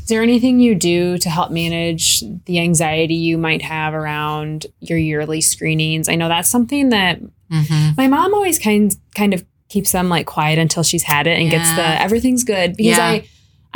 Is 0.03 0.09
there 0.09 0.21
anything 0.21 0.59
you 0.59 0.75
do 0.75 1.17
to 1.19 1.31
help 1.31 1.53
manage 1.53 2.21
the 2.47 2.59
anxiety 2.59 3.15
you 3.15 3.39
might 3.39 3.63
have 3.63 3.95
around 3.95 4.67
your 4.81 4.99
yearly 4.99 5.41
screenings? 5.41 6.09
I 6.09 6.17
know 6.17 6.27
that's 6.27 6.51
something 6.51 6.89
that 6.89 7.21
Mhm. 7.53 7.97
my 7.97 8.09
mom 8.09 8.35
always 8.35 8.59
kind 8.59 8.93
kind 9.15 9.33
of 9.33 9.45
keeps 9.69 9.93
them 9.93 10.09
like 10.09 10.27
quiet 10.27 10.59
until 10.59 10.83
she's 10.83 11.05
had 11.05 11.29
it 11.29 11.39
and 11.39 11.49
gets 11.49 11.71
the 11.77 12.03
everything's 12.03 12.43
good 12.43 12.77
because 12.77 12.97
Yeah. 12.99 13.07
I 13.07 13.25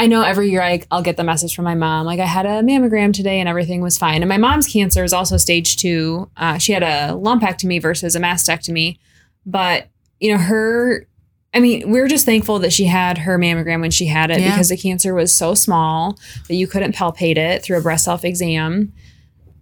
I 0.01 0.07
know 0.07 0.23
every 0.23 0.51
year 0.51 0.63
I, 0.63 0.81
I'll 0.93 1.03
get 1.03 1.17
the 1.17 1.25
message 1.25 1.55
from 1.57 1.65
my 1.65 1.75
mom 1.75 2.07
like 2.07 2.21
I 2.21 2.25
had 2.25 2.47
a 2.47 2.63
mammogram 2.63 3.13
today 3.13 3.41
and 3.41 3.49
everything 3.49 3.81
was 3.81 3.99
fine. 3.99 4.23
And 4.23 4.29
my 4.29 4.39
mom's 4.39 4.69
cancer 4.69 5.03
is 5.03 5.13
also 5.13 5.37
stage 5.37 5.77
two. 5.77 6.31
Uh, 6.37 6.57
she 6.57 6.71
had 6.73 6.85
a 6.85 7.15
lumpectomy 7.15 7.83
versus 7.83 8.15
a 8.15 8.21
mastectomy, 8.21 8.99
but 9.45 9.89
you 10.21 10.31
know 10.33 10.39
her. 10.39 11.07
I 11.53 11.61
mean, 11.61 11.91
we 11.91 11.99
are 11.99 12.07
just 12.09 12.25
thankful 12.27 12.59
that 12.61 12.73
she 12.73 12.85
had 12.85 13.19
her 13.19 13.39
mammogram 13.39 13.81
when 13.81 13.91
she 13.91 14.07
had 14.07 14.31
it 14.31 14.39
Yeah. 14.39 14.51
because 14.51 14.69
the 14.69 14.77
cancer 14.77 15.15
was 15.15 15.35
so 15.35 15.55
small 15.55 16.19
that 16.47 16.55
you 16.55 16.67
couldn't 16.69 16.95
palpate 16.95 17.37
it 17.39 17.63
through 17.65 17.79
a 17.79 17.81
breast 17.83 18.05
self 18.05 18.25
exam. 18.25 18.93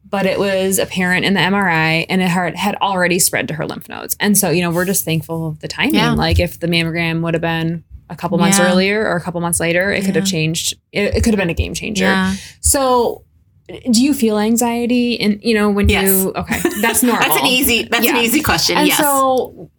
But 0.08 0.26
it 0.26 0.38
was 0.38 0.78
apparent 0.78 1.24
in 1.24 1.34
the 1.34 1.40
MRI 1.40 2.06
and 2.08 2.20
it 2.22 2.28
had 2.28 2.54
had 2.56 2.74
already 2.76 3.18
spread 3.18 3.48
to 3.48 3.54
her 3.54 3.66
lymph 3.66 3.88
nodes. 3.88 4.16
And 4.20 4.36
so, 4.36 4.50
you 4.50 4.62
know, 4.62 4.70
we're 4.70 4.84
just 4.84 5.04
thankful 5.04 5.48
of 5.48 5.60
the 5.60 5.68
timing. 5.68 5.94
Yeah. 5.94 6.12
Like 6.12 6.38
if 6.38 6.60
the 6.60 6.66
mammogram 6.68 7.22
would 7.22 7.34
have 7.34 7.40
been 7.40 7.84
a 8.08 8.16
couple 8.16 8.38
months 8.38 8.58
Yeah. 8.58 8.70
earlier 8.70 9.00
or 9.06 9.16
a 9.16 9.20
couple 9.20 9.40
months 9.40 9.60
later, 9.60 9.90
it 9.92 10.04
could 10.04 10.16
have 10.16 10.26
changed. 10.26 10.74
It, 10.92 11.14
it 11.16 11.24
could 11.24 11.34
have 11.34 11.38
been 11.38 11.50
a 11.50 11.54
game 11.54 11.74
changer. 11.74 12.04
yeah 12.04 12.34
So, 12.60 13.24
do 13.90 14.02
you 14.02 14.14
feel 14.14 14.38
anxiety? 14.38 15.18
And 15.20 15.40
you 15.42 15.54
know, 15.54 15.70
when 15.70 15.88
Yes. 15.88 16.04
you 16.08 16.32
okay, 16.36 16.60
that's 16.80 17.02
normal. 17.02 17.20
That's 17.28 17.40
an 17.40 17.46
easy. 17.46 17.82
That's 17.84 18.06
an 18.06 18.14
Yeah. 18.16 18.22
easy 18.22 18.40
question. 18.42 18.76
And 18.78 18.86
yes. 18.86 18.98
so, 18.98 19.70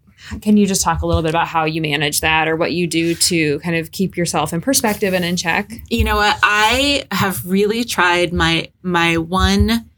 can 0.42 0.58
you 0.58 0.66
just 0.68 0.82
talk 0.82 1.04
a 1.04 1.06
little 1.08 1.22
bit 1.22 1.30
about 1.30 1.48
how 1.48 1.64
you 1.64 1.82
manage 1.82 2.20
that, 2.20 2.50
or 2.50 2.58
what 2.58 2.74
you 2.74 2.86
do 2.86 3.16
to 3.16 3.60
kind 3.60 3.78
of 3.78 3.92
keep 3.92 4.18
yourself 4.18 4.52
in 4.52 4.60
perspective 4.60 5.14
and 5.14 5.24
in 5.24 5.38
check? 5.38 5.72
you 5.90 6.04
know 6.04 6.18
what? 6.18 6.38
I 6.44 7.06
have 7.12 7.46
really 7.46 7.86
tried 7.86 8.34
my 8.34 8.70
my 8.84 9.16
one 9.18 9.90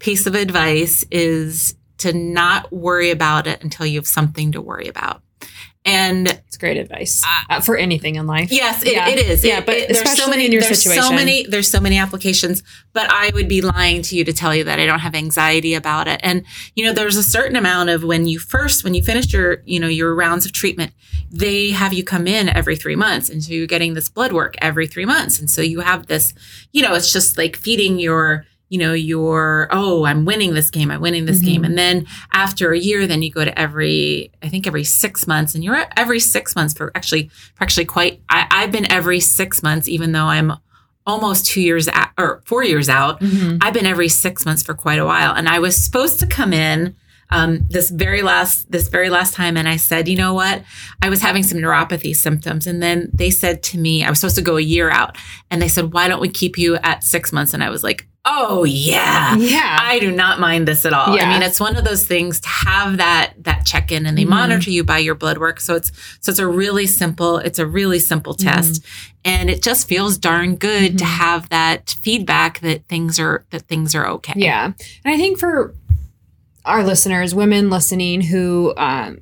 piece 0.00 0.26
of 0.26 0.34
advice 0.34 1.04
is 1.12 1.76
to 1.98 2.12
not 2.12 2.72
worry 2.72 3.10
about 3.12 3.46
it 3.46 3.62
until 3.62 3.86
you 3.86 3.98
have 4.00 4.06
something 4.06 4.50
to 4.52 4.60
worry 4.60 4.88
about. 4.88 5.22
And 5.88 6.28
It's 6.46 6.56
great 6.56 6.76
advice 6.76 7.22
uh, 7.50 7.60
for 7.60 7.76
anything 7.76 8.16
in 8.16 8.26
life. 8.26 8.50
yes, 8.52 8.82
it, 8.82 8.92
Yeah. 8.92 9.08
it 9.08 9.18
is. 9.18 9.44
Yeah, 9.44 9.58
It- 9.58 9.66
but 9.66 9.76
it- 9.76 9.88
there's 9.92 10.16
so 10.16 10.28
many. 10.28 10.46
in 10.46 10.52
your 10.52 10.60
there's 10.62 10.78
situation. 10.82 11.02
so 11.02 11.12
many. 11.12 11.46
There's 11.48 11.70
so 11.70 11.80
many 11.80 11.98
applications. 11.98 12.62
But 12.92 13.10
I 13.12 13.30
would 13.34 13.48
be 13.48 13.60
lying 13.60 14.02
to 14.02 14.16
you 14.16 14.24
to 14.24 14.32
tell 14.32 14.54
you 14.54 14.64
that 14.64 14.78
I 14.80 14.86
don't 14.86 14.98
have 15.00 15.14
anxiety 15.14 15.74
about 15.74 16.08
it. 16.08 16.20
And 16.22 16.44
you 16.74 16.84
know, 16.84 16.92
there's 16.92 17.16
a 17.16 17.22
certain 17.22 17.56
amount 17.56 17.90
of 17.90 18.02
when 18.04 18.26
you 18.28 18.38
first 18.38 18.84
when 18.84 18.94
you 18.94 19.02
finish 19.02 19.32
your 19.32 19.62
you 19.64 19.78
know 19.80 19.88
your 19.88 20.14
rounds 20.14 20.44
of 20.46 20.52
treatment, 20.52 20.92
they 21.30 21.70
have 21.70 21.92
you 21.92 22.02
come 22.04 22.26
in 22.26 22.48
every 22.48 22.76
three 22.76 22.96
months, 22.96 23.28
and 23.30 23.42
so 23.42 23.52
you're 23.52 23.66
getting 23.66 23.94
this 23.94 24.08
blood 24.08 24.32
work 24.32 24.54
every 24.60 24.86
three 24.86 25.04
months, 25.04 25.38
and 25.38 25.48
so 25.50 25.60
you 25.62 25.80
have 25.80 26.06
this. 26.06 26.32
You 26.72 26.82
know, 26.82 26.94
it's 26.94 27.12
just 27.12 27.36
like 27.38 27.56
feeding 27.56 27.98
your 27.98 28.44
you 28.70 28.78
know 28.78 28.92
your 28.92 29.68
oh 29.70 30.04
i'm 30.04 30.24
winning 30.24 30.52
this 30.54 30.70
game 30.70 30.90
i'm 30.90 31.00
winning 31.00 31.24
this 31.24 31.40
Mhm. 31.40 31.44
game 31.44 31.64
and 31.64 31.78
then 31.78 32.06
after 32.32 32.72
a 32.72 32.78
year 32.78 33.06
then 33.06 33.22
you 33.22 33.30
go 33.30 33.44
to 33.44 33.58
every 33.58 34.30
i 34.42 34.48
think 34.48 34.66
every 34.66 34.84
six 34.84 35.26
months 35.26 35.54
and 35.54 35.64
you're 35.64 35.84
every 35.96 36.20
six 36.20 36.54
months 36.54 36.74
for 36.74 36.92
actually 36.94 37.30
for 37.54 37.62
actually 37.64 37.86
quite 37.86 38.20
I, 38.28 38.46
i've 38.50 38.70
been 38.72 38.90
every 38.92 39.20
six 39.20 39.62
months 39.62 39.88
even 39.88 40.12
though 40.12 40.26
i'm 40.26 40.52
almost 41.06 41.46
two 41.46 41.62
years 41.62 41.88
out 41.88 42.08
or 42.18 42.42
four 42.44 42.62
years 42.62 42.88
out 42.90 43.20
Mhm. 43.20 43.58
i've 43.62 43.72
been 43.72 43.86
every 43.86 44.08
six 44.10 44.44
months 44.44 44.62
for 44.62 44.74
quite 44.74 44.98
a 44.98 45.06
while 45.06 45.32
and 45.32 45.48
i 45.48 45.58
was 45.58 45.82
supposed 45.82 46.20
to 46.20 46.26
come 46.26 46.52
in 46.52 46.94
um, 47.30 47.60
this 47.68 47.90
very 47.90 48.22
last 48.22 48.70
this 48.70 48.88
very 48.88 49.10
last 49.10 49.34
time 49.34 49.56
and 49.56 49.68
i 49.68 49.76
said 49.76 50.08
you 50.08 50.16
know 50.16 50.32
what 50.34 50.62
i 51.02 51.08
was 51.08 51.20
having 51.20 51.42
some 51.42 51.58
neuropathy 51.58 52.14
symptoms 52.16 52.66
and 52.66 52.82
then 52.82 53.10
they 53.12 53.30
said 53.30 53.62
to 53.62 53.78
me 53.78 54.02
i 54.04 54.08
was 54.10 54.18
supposed 54.20 54.36
to 54.36 54.42
go 54.42 54.56
a 54.56 54.60
year 54.62 54.90
out 54.90 55.16
and 55.50 55.60
they 55.60 55.68
said 55.68 55.92
why 55.92 56.08
don't 56.08 56.20
we 56.20 56.28
keep 56.28 56.56
you 56.58 56.76
at 56.76 57.04
six 57.04 57.32
months 57.32 57.52
and 57.54 57.62
i 57.62 57.68
was 57.70 57.84
like 57.84 58.06
oh 58.30 58.64
yeah 58.64 59.36
Yeah. 59.36 59.78
I 59.80 59.98
do 60.00 60.10
not 60.10 60.38
mind 60.38 60.68
this 60.68 60.84
at 60.84 60.92
all. 60.92 61.16
Yeah. 61.16 61.24
I 61.24 61.32
mean, 61.32 61.42
it's 61.42 61.58
one 61.60 61.76
of 61.76 61.84
those 61.84 62.06
things 62.06 62.40
to 62.40 62.48
have 62.48 62.98
that 62.98 63.32
that 63.44 63.64
check 63.64 63.90
in, 63.90 64.04
and 64.04 64.18
they 64.18 64.24
Mhm. 64.24 64.28
monitor 64.28 64.70
you 64.70 64.84
by 64.84 64.98
your 64.98 65.14
blood 65.14 65.38
work. 65.38 65.60
So 65.60 65.74
it's 65.76 65.90
so 66.20 66.30
it's 66.30 66.38
a 66.38 66.46
really 66.46 66.86
simple 66.86 67.38
it's 67.38 67.58
a 67.58 67.66
really 67.66 67.98
simple 67.98 68.34
Mm-hmm. 68.34 68.48
test, 68.48 68.84
and 69.24 69.48
it 69.48 69.62
just 69.62 69.88
feels 69.88 70.18
darn 70.18 70.56
good 70.56 70.98
to 70.98 71.04
Mhm. 71.04 71.08
have 71.08 71.48
that 71.48 71.96
feedback 72.02 72.60
that 72.60 72.86
things 72.88 73.18
are 73.18 73.44
that 73.50 73.62
things 73.62 73.94
are 73.94 74.06
okay. 74.16 74.34
Yeah. 74.36 74.64
And 75.04 75.14
I 75.14 75.16
think 75.16 75.38
for 75.38 75.72
our 76.68 76.84
listeners, 76.84 77.34
women 77.34 77.70
listening 77.70 78.20
who, 78.20 78.74
um, 78.76 79.18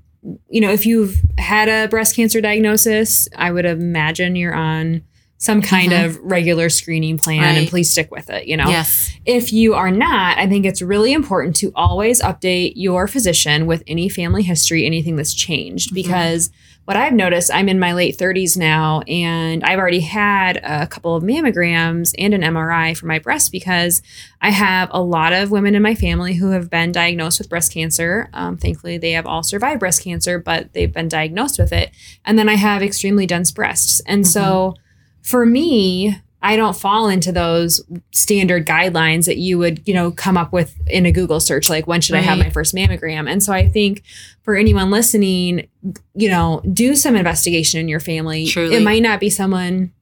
you 0.50 0.61
know, 0.61 0.70
if 0.72 0.85
you've 0.85 1.20
had 1.38 1.68
a 1.68 1.88
breast 1.88 2.16
cancer 2.16 2.40
diagnosis, 2.40 3.28
I 3.37 3.50
would 3.52 3.64
imagine 3.64 4.35
you're 4.37 4.54
on 4.54 5.02
some 5.38 5.61
kind 5.61 5.92
Mhm. 5.92 6.04
of 6.06 6.18
regular 6.22 6.68
screening 6.70 7.18
plan 7.18 7.56
and 7.56 7.68
please 7.68 7.90
stick 7.90 8.11
with 8.11 8.30
it, 8.30 8.46
you 8.48 8.56
know. 8.56 8.68
Yes. 8.68 9.11
If 9.26 9.52
you 9.52 9.74
are 9.74 9.90
not, 9.90 10.38
I 10.38 10.46
think 10.46 10.64
it's 10.64 10.80
really 10.80 11.12
important 11.12 11.54
to 11.56 11.70
always 11.74 12.22
update 12.22 12.72
your 12.74 13.06
physician 13.06 13.66
with 13.66 13.82
any 13.87 14.09
family 14.09 14.42
history, 14.42 14.87
anything 14.87 15.14
that's 15.14 15.35
changed. 15.35 15.90
Mhm. 15.90 15.94
Because 15.94 16.50
what 16.87 16.96
I've 16.96 17.12
noticed, 17.12 17.51
I'm 17.53 17.68
in 17.68 17.81
my 17.81 17.92
late 17.94 18.16
30s 18.16 18.57
now, 18.57 19.01
and 19.09 19.64
I've 19.64 19.81
already 19.81 20.01
had 20.01 20.59
a 20.62 20.87
couple 20.87 21.16
of 21.16 21.25
mammograms 21.25 22.14
and 22.16 22.33
an 22.33 22.42
MRI 22.42 22.96
for 22.96 23.07
my 23.07 23.18
breast 23.18 23.51
because 23.51 24.03
I 24.40 24.51
have 24.51 24.88
a 24.92 25.03
lot 25.03 25.33
of 25.33 25.51
women 25.51 25.75
in 25.75 25.83
my 25.83 25.96
family 25.96 26.35
who 26.35 26.53
have 26.53 26.70
been 26.70 26.92
diagnosed 26.92 27.40
with 27.40 27.49
breast 27.49 27.75
cancer. 27.75 28.31
Um, 28.33 28.57
thankfully, 28.57 28.99
they 28.99 29.11
have 29.12 29.27
all 29.27 29.42
survived 29.42 29.81
breast 29.81 30.05
cancer, 30.05 30.38
but 30.38 30.72
they've 30.75 30.92
been 30.92 31.09
diagnosed 31.09 31.59
with 31.59 31.72
it. 31.72 31.90
And 32.25 32.38
then 32.38 32.49
I 32.49 32.55
have 32.55 32.85
extremely 32.85 33.27
dense 33.27 33.51
breasts. 33.51 34.01
And 34.07 34.25
so 34.25 34.77
for 35.22 35.44
me, 35.44 36.22
I 36.46 36.54
don't 36.54 36.76
fall 36.76 37.09
into 37.09 37.32
those 37.32 37.82
standard 38.12 38.66
guidelines 38.66 39.26
that 39.26 39.37
you 39.37 39.59
would, 39.59 39.82
you 39.85 39.92
know, 39.92 40.12
come 40.12 40.37
up 40.37 40.52
with 40.52 40.78
in 40.87 41.04
a 41.04 41.11
Google 41.11 41.40
search, 41.40 41.68
like 41.68 41.88
when 41.88 42.00
should 42.00 42.14
I 42.14 42.20
have 42.20 42.38
my 42.38 42.50
first 42.50 42.72
mammogram? 42.72 43.28
And 43.28 43.42
so 43.42 43.52
I 43.52 43.68
think 43.68 44.04
for 44.44 44.54
anyone 44.54 44.92
listening, 44.92 45.66
you 46.14 46.28
know, 46.28 46.62
do 46.72 46.94
some 46.94 47.16
investigation 47.16 47.80
in 47.80 47.88
your 47.88 47.98
family. 47.98 48.46
Truly. 48.46 48.76
It 48.76 48.85
might 48.85 49.02
not 49.02 49.18
be 49.18 49.28
someone 49.28 49.92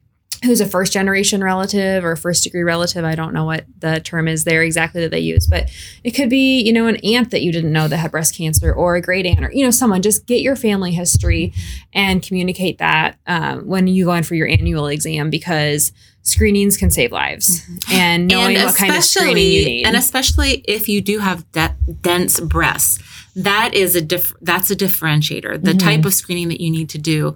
who's 0.44 0.60
a 0.60 0.66
first 0.66 0.92
generation 0.92 1.42
relative 1.42 2.04
or 2.04 2.14
first 2.14 2.44
degree 2.44 2.62
relative. 2.62 3.06
I 3.06 3.14
don't 3.14 3.32
know 3.32 3.46
what 3.46 3.64
the 3.78 4.00
term 4.00 4.28
is 4.28 4.44
there 4.44 4.62
exactly 4.62 5.00
that 5.00 5.10
they 5.10 5.20
use, 5.20 5.46
but 5.46 5.70
it 6.02 6.10
could 6.10 6.28
be, 6.28 6.60
you 6.60 6.74
know, 6.74 6.86
an 6.88 6.96
aunt 6.96 7.30
that 7.30 7.40
you 7.40 7.52
didn't 7.52 7.72
know 7.72 7.88
that 7.88 7.96
had 7.96 8.10
breast 8.10 8.36
cancer 8.36 8.70
or 8.70 8.96
a 8.96 9.00
great 9.00 9.24
aunt 9.24 9.42
or, 9.42 9.50
you 9.50 9.64
know, 9.64 9.70
someone. 9.70 10.02
Just 10.02 10.26
get 10.26 10.42
your 10.42 10.56
family 10.56 10.92
history 10.92 11.54
and 11.94 12.22
communicate 12.22 12.76
that 12.76 13.16
um, 13.26 13.66
when 13.66 13.86
you 13.86 14.04
go 14.04 14.12
in 14.12 14.24
for 14.24 14.34
your 14.34 14.48
annual 14.48 14.88
exam 14.88 15.30
because 15.30 15.90
screenings 16.24 16.76
can 16.76 16.90
save 16.90 17.12
lives 17.12 17.60
mm-hmm. 17.60 17.92
and 17.92 18.26
knowing 18.26 18.56
what 18.56 18.74
kind 18.74 18.94
of 18.96 19.04
screening 19.04 19.52
you 19.52 19.64
need. 19.64 19.86
and 19.86 19.96
especially 19.96 20.64
if 20.66 20.88
you 20.88 21.00
do 21.00 21.20
have 21.20 21.50
de- 21.52 21.76
dense 22.02 22.40
breasts 22.40 22.98
that 23.36 23.74
is 23.74 23.96
a 23.96 24.00
diff- 24.00 24.34
that's 24.40 24.70
a 24.70 24.76
differentiator 24.76 25.62
the 25.62 25.70
mm-hmm. 25.70 25.78
type 25.78 26.04
of 26.04 26.14
screening 26.14 26.48
that 26.48 26.60
you 26.60 26.70
need 26.70 26.88
to 26.88 26.98
do 26.98 27.34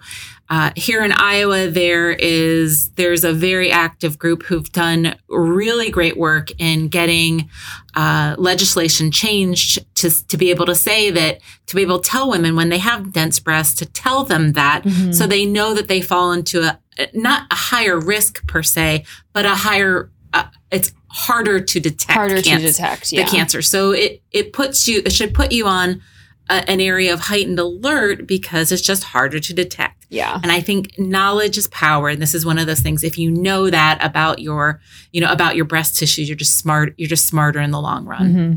uh, 0.50 0.70
here 0.76 1.04
in 1.04 1.12
iowa 1.12 1.66
there 1.68 2.10
is 2.10 2.90
there's 2.90 3.24
a 3.24 3.32
very 3.32 3.70
active 3.70 4.18
group 4.18 4.44
who've 4.44 4.70
done 4.72 5.16
really 5.28 5.90
great 5.90 6.16
work 6.16 6.50
in 6.58 6.88
getting 6.88 7.48
uh, 7.94 8.36
legislation 8.38 9.10
changed 9.10 9.84
to, 9.96 10.10
to 10.28 10.36
be 10.36 10.50
able 10.50 10.66
to 10.66 10.74
say 10.74 11.10
that 11.10 11.40
to 11.66 11.74
be 11.74 11.82
able 11.82 11.98
to 11.98 12.08
tell 12.08 12.30
women 12.30 12.54
when 12.54 12.68
they 12.68 12.78
have 12.78 13.12
dense 13.12 13.40
breasts 13.40 13.74
to 13.74 13.86
tell 13.86 14.24
them 14.24 14.52
that 14.52 14.84
mm-hmm. 14.84 15.12
so 15.12 15.26
they 15.26 15.44
know 15.44 15.74
that 15.74 15.88
they 15.88 16.00
fall 16.00 16.32
into 16.32 16.62
a 16.62 16.78
not 17.12 17.46
a 17.50 17.54
higher 17.54 17.98
risk 17.98 18.46
per 18.46 18.62
se 18.62 19.04
but 19.32 19.44
a 19.44 19.54
higher 19.54 20.10
uh, 20.32 20.44
it's 20.70 20.92
harder 21.10 21.60
to 21.60 21.80
detect 21.80 22.12
harder 22.12 22.42
cancer, 22.42 22.66
to 22.66 22.72
detect 22.72 23.12
yeah. 23.12 23.24
the 23.24 23.30
cancer. 23.30 23.62
So 23.62 23.92
it 23.92 24.22
it 24.30 24.52
puts 24.52 24.86
you 24.88 25.02
it 25.04 25.12
should 25.12 25.34
put 25.34 25.52
you 25.52 25.66
on 25.66 26.02
a, 26.48 26.68
an 26.70 26.80
area 26.80 27.12
of 27.12 27.20
heightened 27.20 27.58
alert 27.58 28.26
because 28.26 28.72
it's 28.72 28.82
just 28.82 29.04
harder 29.04 29.40
to 29.40 29.54
detect. 29.54 30.06
Yeah. 30.10 30.40
And 30.42 30.50
I 30.50 30.60
think 30.60 30.98
knowledge 30.98 31.58
is 31.58 31.68
power 31.68 32.08
and 32.08 32.20
this 32.20 32.34
is 32.34 32.46
one 32.46 32.58
of 32.58 32.66
those 32.66 32.80
things 32.80 33.04
if 33.04 33.18
you 33.18 33.30
know 33.30 33.68
that 33.68 34.02
about 34.02 34.38
your 34.38 34.80
you 35.12 35.20
know 35.20 35.30
about 35.30 35.54
your 35.54 35.66
breast 35.66 35.98
tissue 35.98 36.22
you're 36.22 36.36
just 36.36 36.58
smart 36.58 36.94
you're 36.96 37.08
just 37.08 37.26
smarter 37.26 37.60
in 37.60 37.70
the 37.70 37.80
long 37.80 38.06
run. 38.06 38.34
Mm-hmm. 38.34 38.54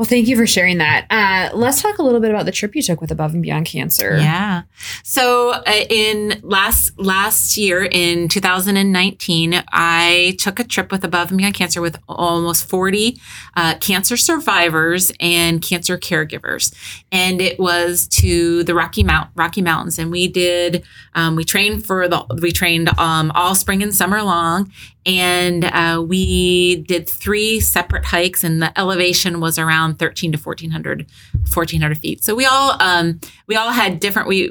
Well, 0.00 0.06
thank 0.06 0.28
you 0.28 0.36
for 0.36 0.46
sharing 0.46 0.78
that. 0.78 1.04
Uh, 1.10 1.54
let's 1.54 1.82
talk 1.82 1.98
a 1.98 2.02
little 2.02 2.20
bit 2.20 2.30
about 2.30 2.46
the 2.46 2.52
trip 2.52 2.74
you 2.74 2.80
took 2.80 3.02
with 3.02 3.10
Above 3.10 3.34
and 3.34 3.42
Beyond 3.42 3.66
Cancer. 3.66 4.16
Yeah. 4.16 4.62
So 5.04 5.50
uh, 5.50 5.62
in 5.90 6.40
last 6.42 6.98
last 6.98 7.58
year 7.58 7.84
in 7.84 8.28
2019, 8.28 9.62
I 9.72 10.36
took 10.38 10.58
a 10.58 10.64
trip 10.64 10.90
with 10.90 11.04
Above 11.04 11.28
and 11.28 11.36
Beyond 11.36 11.52
Cancer 11.52 11.82
with 11.82 11.98
almost 12.08 12.66
40 12.66 13.20
uh, 13.56 13.74
cancer 13.76 14.16
survivors 14.16 15.12
and 15.20 15.60
cancer 15.60 15.98
caregivers, 15.98 16.74
and 17.12 17.42
it 17.42 17.60
was 17.60 18.08
to 18.08 18.64
the 18.64 18.74
Rocky 18.74 19.02
Mount 19.02 19.28
Rocky 19.34 19.60
Mountains, 19.60 19.98
and 19.98 20.10
we 20.10 20.28
did 20.28 20.82
um, 21.14 21.36
we 21.36 21.44
trained 21.44 21.84
for 21.84 22.08
the 22.08 22.24
we 22.40 22.52
trained 22.52 22.88
um, 22.98 23.30
all 23.34 23.54
spring 23.54 23.82
and 23.82 23.94
summer 23.94 24.22
long, 24.22 24.72
and 25.06 25.64
uh, 25.64 26.04
we 26.06 26.76
did 26.76 27.08
three 27.08 27.60
separate 27.60 28.04
hikes 28.04 28.44
and 28.44 28.60
the 28.60 28.78
elevation 28.78 29.40
was 29.40 29.58
around 29.58 29.98
13 29.98 30.32
to 30.32 30.38
1400 30.38 31.06
1400 31.32 31.98
feet. 31.98 32.22
So 32.22 32.34
we 32.34 32.44
all 32.44 32.80
um, 32.82 33.20
we 33.46 33.56
all 33.56 33.70
had 33.70 34.00
different 34.00 34.28
we 34.28 34.50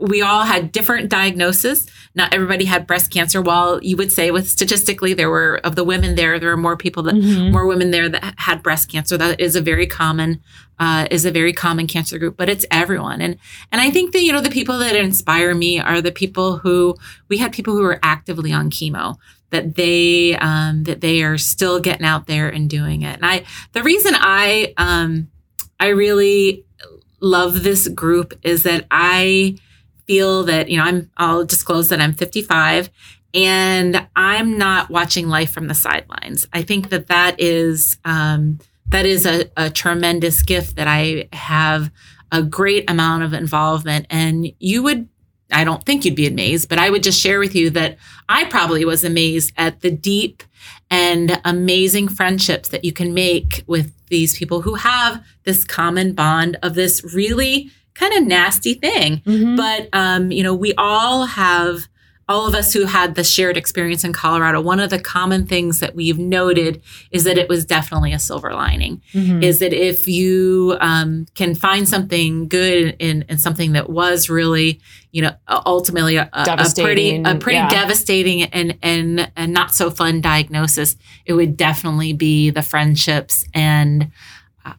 we 0.00 0.22
all 0.22 0.44
had 0.44 0.70
different 0.70 1.10
diagnoses. 1.10 1.90
Not 2.14 2.32
everybody 2.32 2.64
had 2.64 2.86
breast 2.86 3.12
cancer. 3.12 3.42
While 3.42 3.82
you 3.82 3.96
would 3.96 4.12
say 4.12 4.30
with 4.30 4.48
statistically 4.48 5.14
there 5.14 5.30
were 5.30 5.60
of 5.64 5.74
the 5.74 5.84
women 5.84 6.14
there 6.14 6.38
there 6.38 6.50
were 6.50 6.56
more 6.56 6.76
people 6.76 7.02
that 7.04 7.16
mm-hmm. 7.16 7.52
more 7.52 7.66
women 7.66 7.90
there 7.90 8.08
that 8.08 8.34
had 8.38 8.62
breast 8.62 8.90
cancer. 8.90 9.16
That 9.16 9.40
is 9.40 9.56
a 9.56 9.60
very 9.60 9.86
common 9.86 10.40
uh, 10.78 11.08
is 11.10 11.24
a 11.24 11.32
very 11.32 11.52
common 11.52 11.88
cancer 11.88 12.18
group 12.18 12.36
but 12.36 12.48
it's 12.48 12.64
everyone. 12.70 13.20
And 13.20 13.36
and 13.72 13.80
i 13.80 13.90
think 13.90 14.12
that 14.12 14.22
you 14.22 14.32
know 14.32 14.40
the 14.40 14.50
people 14.50 14.78
that 14.78 14.94
inspire 14.94 15.54
me 15.54 15.80
are 15.80 16.00
the 16.00 16.12
people 16.12 16.58
who 16.58 16.94
we 17.28 17.38
had 17.38 17.52
people 17.52 17.74
who 17.74 17.82
were 17.82 17.98
actively 18.04 18.52
on 18.52 18.70
chemo 18.70 19.16
that 19.50 19.74
they 19.74 20.36
um, 20.36 20.84
that 20.84 21.00
they 21.00 21.22
are 21.22 21.38
still 21.38 21.80
getting 21.80 22.06
out 22.06 22.26
there 22.26 22.48
and 22.48 22.68
doing 22.68 23.02
it. 23.02 23.16
And 23.16 23.26
I 23.26 23.44
the 23.72 23.82
reason 23.82 24.12
I 24.14 24.74
um, 24.76 25.30
I 25.80 25.88
really 25.88 26.64
love 27.20 27.62
this 27.62 27.88
group 27.88 28.38
is 28.42 28.62
that 28.62 28.86
I 28.90 29.56
feel 30.06 30.44
that 30.44 30.68
you 30.68 30.76
know 30.76 30.84
I'm 30.84 31.10
I'll 31.16 31.44
disclose 31.44 31.88
that 31.88 32.00
I'm 32.00 32.12
55 32.12 32.90
and 33.34 34.06
I'm 34.16 34.56
not 34.56 34.90
watching 34.90 35.28
life 35.28 35.52
from 35.52 35.68
the 35.68 35.74
sidelines. 35.74 36.48
I 36.52 36.62
think 36.62 36.88
that 36.90 37.08
that 37.08 37.40
is 37.40 37.98
um, 38.04 38.58
that 38.88 39.06
is 39.06 39.26
a, 39.26 39.50
a 39.56 39.70
tremendous 39.70 40.42
gift 40.42 40.76
that 40.76 40.88
I 40.88 41.28
have 41.32 41.90
a 42.32 42.42
great 42.42 42.90
amount 42.90 43.22
of 43.22 43.32
involvement 43.32 44.06
and 44.10 44.52
you 44.58 44.82
would 44.82 45.08
I 45.50 45.64
don't 45.64 45.84
think 45.84 46.04
you'd 46.04 46.14
be 46.14 46.26
amazed, 46.26 46.68
but 46.68 46.78
I 46.78 46.90
would 46.90 47.02
just 47.02 47.20
share 47.20 47.38
with 47.38 47.54
you 47.54 47.70
that 47.70 47.96
I 48.28 48.44
probably 48.44 48.84
was 48.84 49.04
amazed 49.04 49.52
at 49.56 49.80
the 49.80 49.90
deep 49.90 50.42
and 50.90 51.40
amazing 51.44 52.08
friendships 52.08 52.68
that 52.68 52.84
you 52.84 52.92
can 52.92 53.14
make 53.14 53.64
with 53.66 53.92
these 54.08 54.36
people 54.38 54.62
who 54.62 54.74
have 54.74 55.24
this 55.44 55.64
common 55.64 56.12
bond 56.12 56.56
of 56.62 56.74
this 56.74 57.02
really 57.14 57.70
kind 57.94 58.14
of 58.14 58.26
nasty 58.26 58.74
thing. 58.74 59.18
Mm-hmm. 59.18 59.56
But, 59.56 59.88
um, 59.92 60.30
you 60.30 60.42
know, 60.42 60.54
we 60.54 60.74
all 60.74 61.26
have 61.26 61.88
all 62.28 62.46
of 62.46 62.54
us 62.54 62.74
who 62.74 62.84
had 62.84 63.14
the 63.14 63.24
shared 63.24 63.56
experience 63.56 64.04
in 64.04 64.12
Colorado, 64.12 64.60
one 64.60 64.80
of 64.80 64.90
the 64.90 64.98
common 64.98 65.46
things 65.46 65.80
that 65.80 65.94
we've 65.94 66.18
noted 66.18 66.82
is 67.10 67.24
that 67.24 67.38
it 67.38 67.48
was 67.48 67.64
definitely 67.64 68.12
a 68.12 68.18
silver 68.18 68.52
lining. 68.52 69.00
Mm-hmm. 69.14 69.42
Is 69.42 69.60
that 69.60 69.72
if 69.72 70.06
you 70.06 70.76
um, 70.80 71.26
can 71.34 71.54
find 71.54 71.88
something 71.88 72.46
good 72.46 72.96
in, 72.98 73.22
in, 73.30 73.38
something 73.38 73.72
that 73.72 73.88
was 73.88 74.28
really, 74.28 74.78
you 75.10 75.22
know, 75.22 75.32
ultimately 75.48 76.16
a, 76.16 76.28
a 76.34 76.66
pretty, 76.76 77.22
a 77.22 77.34
pretty 77.36 77.56
yeah. 77.56 77.70
devastating 77.70 78.42
and, 78.42 78.76
and 78.82 79.32
and 79.34 79.52
not 79.54 79.72
so 79.74 79.90
fun 79.90 80.20
diagnosis, 80.20 80.96
it 81.24 81.32
would 81.32 81.56
definitely 81.56 82.12
be 82.12 82.50
the 82.50 82.62
friendships 82.62 83.44
and. 83.54 84.12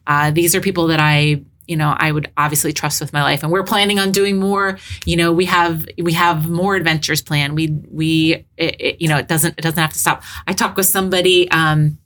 Uh, 0.06 0.30
these 0.30 0.54
are 0.54 0.60
people 0.60 0.86
that 0.86 1.00
I 1.00 1.42
you 1.70 1.76
know 1.76 1.94
i 1.98 2.10
would 2.10 2.30
obviously 2.36 2.72
trust 2.72 3.00
with 3.00 3.12
my 3.12 3.22
life 3.22 3.42
and 3.42 3.52
we're 3.52 3.62
planning 3.62 3.98
on 3.98 4.10
doing 4.10 4.38
more 4.38 4.78
you 5.06 5.16
know 5.16 5.32
we 5.32 5.44
have 5.44 5.86
we 5.98 6.12
have 6.12 6.50
more 6.50 6.74
adventures 6.74 7.22
planned 7.22 7.54
we 7.54 7.68
we 7.90 8.44
it, 8.56 8.76
it, 8.80 9.00
you 9.00 9.08
know 9.08 9.16
it 9.16 9.28
doesn't 9.28 9.54
it 9.56 9.62
doesn't 9.62 9.80
have 9.80 9.92
to 9.92 9.98
stop 9.98 10.22
i 10.48 10.52
talked 10.52 10.76
with 10.76 10.86
somebody 10.86 11.50
um 11.52 11.96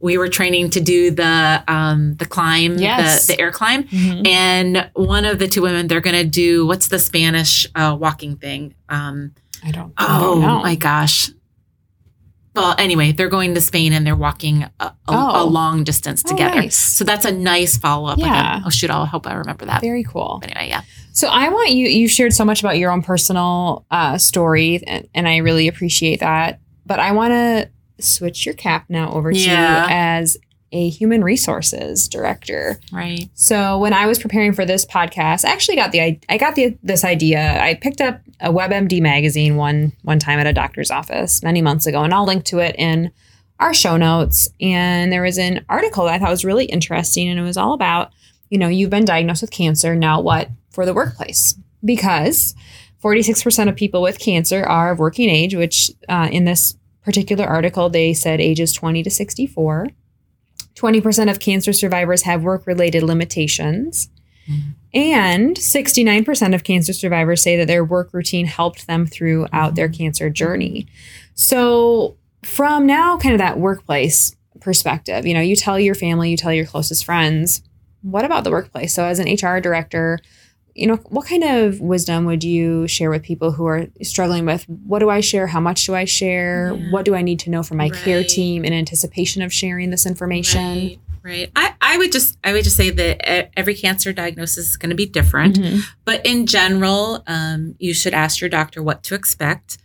we 0.00 0.16
were 0.16 0.28
training 0.28 0.70
to 0.70 0.80
do 0.80 1.10
the 1.10 1.62
um, 1.68 2.14
the 2.14 2.24
climb, 2.24 2.78
yes. 2.78 3.26
the, 3.26 3.34
the 3.34 3.40
air 3.40 3.52
climb, 3.52 3.84
mm-hmm. 3.84 4.26
and 4.26 4.90
one 4.94 5.26
of 5.26 5.38
the 5.38 5.46
two 5.46 5.60
women 5.60 5.88
they're 5.88 6.00
going 6.00 6.16
to 6.16 6.24
do 6.24 6.66
what's 6.66 6.88
the 6.88 6.98
Spanish 6.98 7.66
uh, 7.74 7.94
walking 8.00 8.36
thing? 8.36 8.74
Um, 8.88 9.34
I 9.62 9.70
don't. 9.70 9.92
I 9.98 10.18
don't 10.18 10.42
oh 10.42 10.62
my 10.62 10.74
gosh, 10.74 11.30
well, 12.54 12.74
anyway, 12.78 13.12
they're 13.12 13.28
going 13.28 13.54
to 13.54 13.60
Spain 13.60 13.92
and 13.92 14.06
they're 14.06 14.16
walking 14.16 14.64
a, 14.64 14.70
a, 14.80 14.94
oh. 15.08 15.42
a 15.42 15.44
long 15.44 15.84
distance 15.84 16.22
oh, 16.26 16.30
together. 16.30 16.56
Oh, 16.56 16.60
nice. 16.60 16.76
So 16.76 17.04
that's 17.04 17.24
a 17.24 17.32
nice 17.32 17.76
follow 17.76 18.08
up. 18.08 18.18
Yeah. 18.18 18.54
Like, 18.56 18.62
oh 18.66 18.70
shoot, 18.70 18.90
I'll 18.90 19.06
hope 19.06 19.26
I 19.26 19.34
remember 19.34 19.66
that. 19.66 19.80
Very 19.80 20.02
cool. 20.02 20.38
But 20.40 20.50
anyway, 20.56 20.68
yeah. 20.68 20.82
So 21.12 21.28
I 21.28 21.48
want 21.48 21.70
you. 21.70 21.86
You 21.88 22.08
shared 22.08 22.32
so 22.32 22.44
much 22.44 22.60
about 22.60 22.78
your 22.78 22.90
own 22.90 23.02
personal 23.02 23.84
uh, 23.90 24.18
story, 24.18 24.82
and, 24.86 25.08
and 25.14 25.28
I 25.28 25.38
really 25.38 25.68
appreciate 25.68 26.20
that. 26.20 26.60
But 26.86 26.98
I 26.98 27.12
want 27.12 27.32
to 27.32 27.70
switch 28.02 28.46
your 28.46 28.54
cap 28.54 28.86
now 28.88 29.12
over 29.12 29.32
to 29.32 29.38
yeah. 29.38 29.86
as 29.88 30.36
a 30.72 30.88
human 30.88 31.24
resources 31.24 32.08
director. 32.08 32.78
Right. 32.92 33.28
So 33.34 33.78
when 33.78 33.92
I 33.92 34.06
was 34.06 34.18
preparing 34.18 34.52
for 34.52 34.64
this 34.64 34.84
podcast, 34.86 35.44
I 35.44 35.50
actually 35.50 35.76
got 35.76 35.92
the 35.92 36.20
I 36.28 36.38
got 36.38 36.54
the 36.54 36.76
this 36.82 37.04
idea. 37.04 37.62
I 37.62 37.74
picked 37.74 38.00
up 38.00 38.20
a 38.40 38.52
WebMD 38.52 39.00
magazine 39.00 39.56
one 39.56 39.92
one 40.02 40.18
time 40.18 40.38
at 40.38 40.46
a 40.46 40.52
doctor's 40.52 40.90
office 40.90 41.42
many 41.42 41.62
months 41.62 41.86
ago, 41.86 42.02
and 42.02 42.14
I'll 42.14 42.26
link 42.26 42.44
to 42.46 42.58
it 42.58 42.76
in 42.78 43.10
our 43.58 43.74
show 43.74 43.96
notes. 43.96 44.48
And 44.60 45.12
there 45.12 45.22
was 45.22 45.38
an 45.38 45.64
article 45.68 46.04
that 46.04 46.14
I 46.14 46.18
thought 46.18 46.30
was 46.30 46.44
really 46.44 46.66
interesting, 46.66 47.28
and 47.28 47.38
it 47.38 47.42
was 47.44 47.56
all 47.56 47.72
about 47.72 48.12
you 48.48 48.58
know 48.58 48.68
you've 48.68 48.90
been 48.90 49.04
diagnosed 49.04 49.42
with 49.42 49.50
cancer. 49.50 49.94
Now 49.96 50.20
what 50.20 50.50
for 50.70 50.86
the 50.86 50.94
workplace? 50.94 51.56
Because 51.84 52.54
46% 53.02 53.68
of 53.68 53.76
people 53.76 54.02
with 54.02 54.18
cancer 54.18 54.62
are 54.62 54.92
of 54.92 54.98
working 54.98 55.30
age, 55.30 55.54
which 55.54 55.90
uh, 56.08 56.28
in 56.30 56.44
this 56.44 56.76
particular 57.02 57.46
article 57.46 57.88
they 57.88 58.12
said 58.12 58.40
ages 58.40 58.72
20 58.72 59.02
to 59.02 59.10
64. 59.10 59.88
20% 60.76 61.30
of 61.30 61.40
cancer 61.40 61.72
survivors 61.72 62.22
have 62.22 62.42
work 62.42 62.66
related 62.66 63.02
limitations. 63.02 64.08
Mm-hmm. 64.48 64.70
And 64.92 65.56
69% 65.56 66.54
of 66.54 66.64
cancer 66.64 66.92
survivors 66.92 67.42
say 67.42 67.56
that 67.56 67.66
their 67.66 67.84
work 67.84 68.10
routine 68.12 68.46
helped 68.46 68.86
them 68.86 69.06
throughout 69.06 69.50
mm-hmm. 69.52 69.74
their 69.74 69.88
cancer 69.88 70.30
journey. 70.30 70.86
So, 71.34 72.16
from 72.42 72.86
now, 72.86 73.18
kind 73.18 73.34
of 73.34 73.38
that 73.38 73.58
workplace 73.58 74.34
perspective, 74.60 75.26
you 75.26 75.34
know, 75.34 75.40
you 75.40 75.54
tell 75.54 75.78
your 75.78 75.94
family, 75.94 76.30
you 76.30 76.36
tell 76.36 76.52
your 76.52 76.66
closest 76.66 77.04
friends, 77.04 77.62
what 78.02 78.24
about 78.24 78.44
the 78.44 78.50
workplace? 78.50 78.94
So, 78.94 79.04
as 79.04 79.18
an 79.18 79.32
HR 79.32 79.60
director, 79.60 80.18
you 80.74 80.86
know, 80.86 80.96
what 81.08 81.26
kind 81.26 81.44
of 81.44 81.80
wisdom 81.80 82.24
would 82.26 82.44
you 82.44 82.86
share 82.86 83.10
with 83.10 83.22
people 83.22 83.52
who 83.52 83.66
are 83.66 83.86
struggling 84.02 84.46
with 84.46 84.64
what 84.68 85.00
do 85.00 85.10
I 85.10 85.20
share? 85.20 85.46
How 85.46 85.60
much 85.60 85.86
do 85.86 85.94
I 85.94 86.04
share? 86.04 86.74
Yeah. 86.74 86.90
What 86.90 87.04
do 87.04 87.14
I 87.14 87.22
need 87.22 87.40
to 87.40 87.50
know 87.50 87.62
from 87.62 87.78
my 87.78 87.88
right. 87.88 87.94
care 87.94 88.24
team 88.24 88.64
in 88.64 88.72
anticipation 88.72 89.42
of 89.42 89.52
sharing 89.52 89.90
this 89.90 90.06
information? 90.06 90.76
Right. 90.76 90.98
Right. 91.22 91.52
I, 91.54 91.74
I 91.82 91.98
would 91.98 92.12
just 92.12 92.38
I 92.42 92.52
would 92.52 92.64
just 92.64 92.76
say 92.76 92.88
that 92.88 93.50
every 93.58 93.74
cancer 93.74 94.10
diagnosis 94.12 94.70
is 94.70 94.76
going 94.78 94.88
to 94.88 94.96
be 94.96 95.04
different, 95.04 95.58
mm-hmm. 95.58 95.80
but 96.06 96.24
in 96.24 96.46
general, 96.46 97.22
um, 97.26 97.74
you 97.78 97.92
should 97.92 98.14
ask 98.14 98.40
your 98.40 98.48
doctor 98.48 98.82
what 98.82 99.02
to 99.04 99.14
expect. 99.14 99.76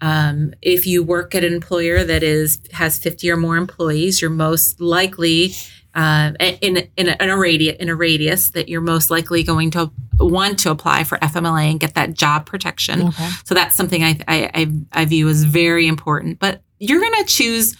Um, 0.00 0.54
if 0.62 0.86
you 0.86 1.02
work 1.02 1.34
at 1.34 1.44
an 1.44 1.52
employer 1.52 2.04
that 2.04 2.22
is 2.22 2.58
has 2.72 2.98
50 2.98 3.30
or 3.30 3.36
more 3.36 3.58
employees, 3.58 4.22
you're 4.22 4.30
most 4.30 4.80
likely 4.80 5.52
uh, 5.94 6.32
in, 6.40 6.76
in, 6.96 7.08
a, 7.08 7.16
in, 7.20 7.30
a, 7.30 7.36
radius 7.36 7.76
in 7.78 7.88
a 7.88 7.94
radius 7.94 8.50
that 8.50 8.68
you're 8.68 8.80
most 8.80 9.10
likely 9.10 9.42
going 9.42 9.70
to 9.72 9.90
want 10.18 10.58
to 10.60 10.70
apply 10.70 11.04
for 11.04 11.18
FMLA 11.18 11.70
and 11.70 11.80
get 11.80 11.94
that 11.94 12.14
job 12.14 12.46
protection. 12.46 13.08
Okay. 13.08 13.28
So 13.44 13.54
that's 13.54 13.76
something 13.76 14.04
I, 14.04 14.18
I, 14.28 14.72
I 14.92 15.04
view 15.06 15.28
as 15.28 15.44
very 15.44 15.86
important. 15.86 16.38
But 16.38 16.62
you're 16.78 17.00
going 17.00 17.24
to 17.24 17.24
choose 17.24 17.76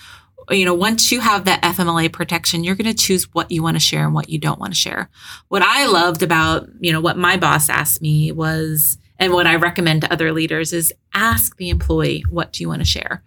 you 0.51 0.64
know, 0.64 0.75
once 0.75 1.12
you 1.12 1.21
have 1.21 1.44
that 1.44 1.62
FMLA 1.62 2.12
protection, 2.12 2.64
you're 2.64 2.75
going 2.75 2.90
to 2.90 2.94
choose 2.94 3.25
what 3.35 3.51
you 3.51 3.62
want 3.62 3.77
to 3.77 3.81
share 3.81 4.05
and 4.05 4.14
what 4.14 4.29
you 4.29 4.38
don't 4.38 4.59
want 4.59 4.73
to 4.73 4.79
share. 4.79 5.11
What 5.49 5.62
I 5.62 5.87
loved 5.87 6.23
about, 6.23 6.68
you 6.81 6.92
know, 6.92 7.01
what 7.01 7.18
my 7.18 7.37
boss 7.37 7.68
asked 7.68 8.01
me 8.01 8.33
was, 8.33 8.99
and 9.18 9.33
what 9.33 9.46
I 9.46 9.57
recommend 9.57 10.02
to 10.02 10.12
other 10.12 10.33
leaders 10.33 10.72
is 10.72 10.92
ask 11.12 11.57
the 11.57 11.70
employee, 11.70 12.24
what 12.31 12.52
do 12.52 12.62
you 12.62 12.68
want 12.68 12.81
to 12.81 12.85
share? 12.87 13.24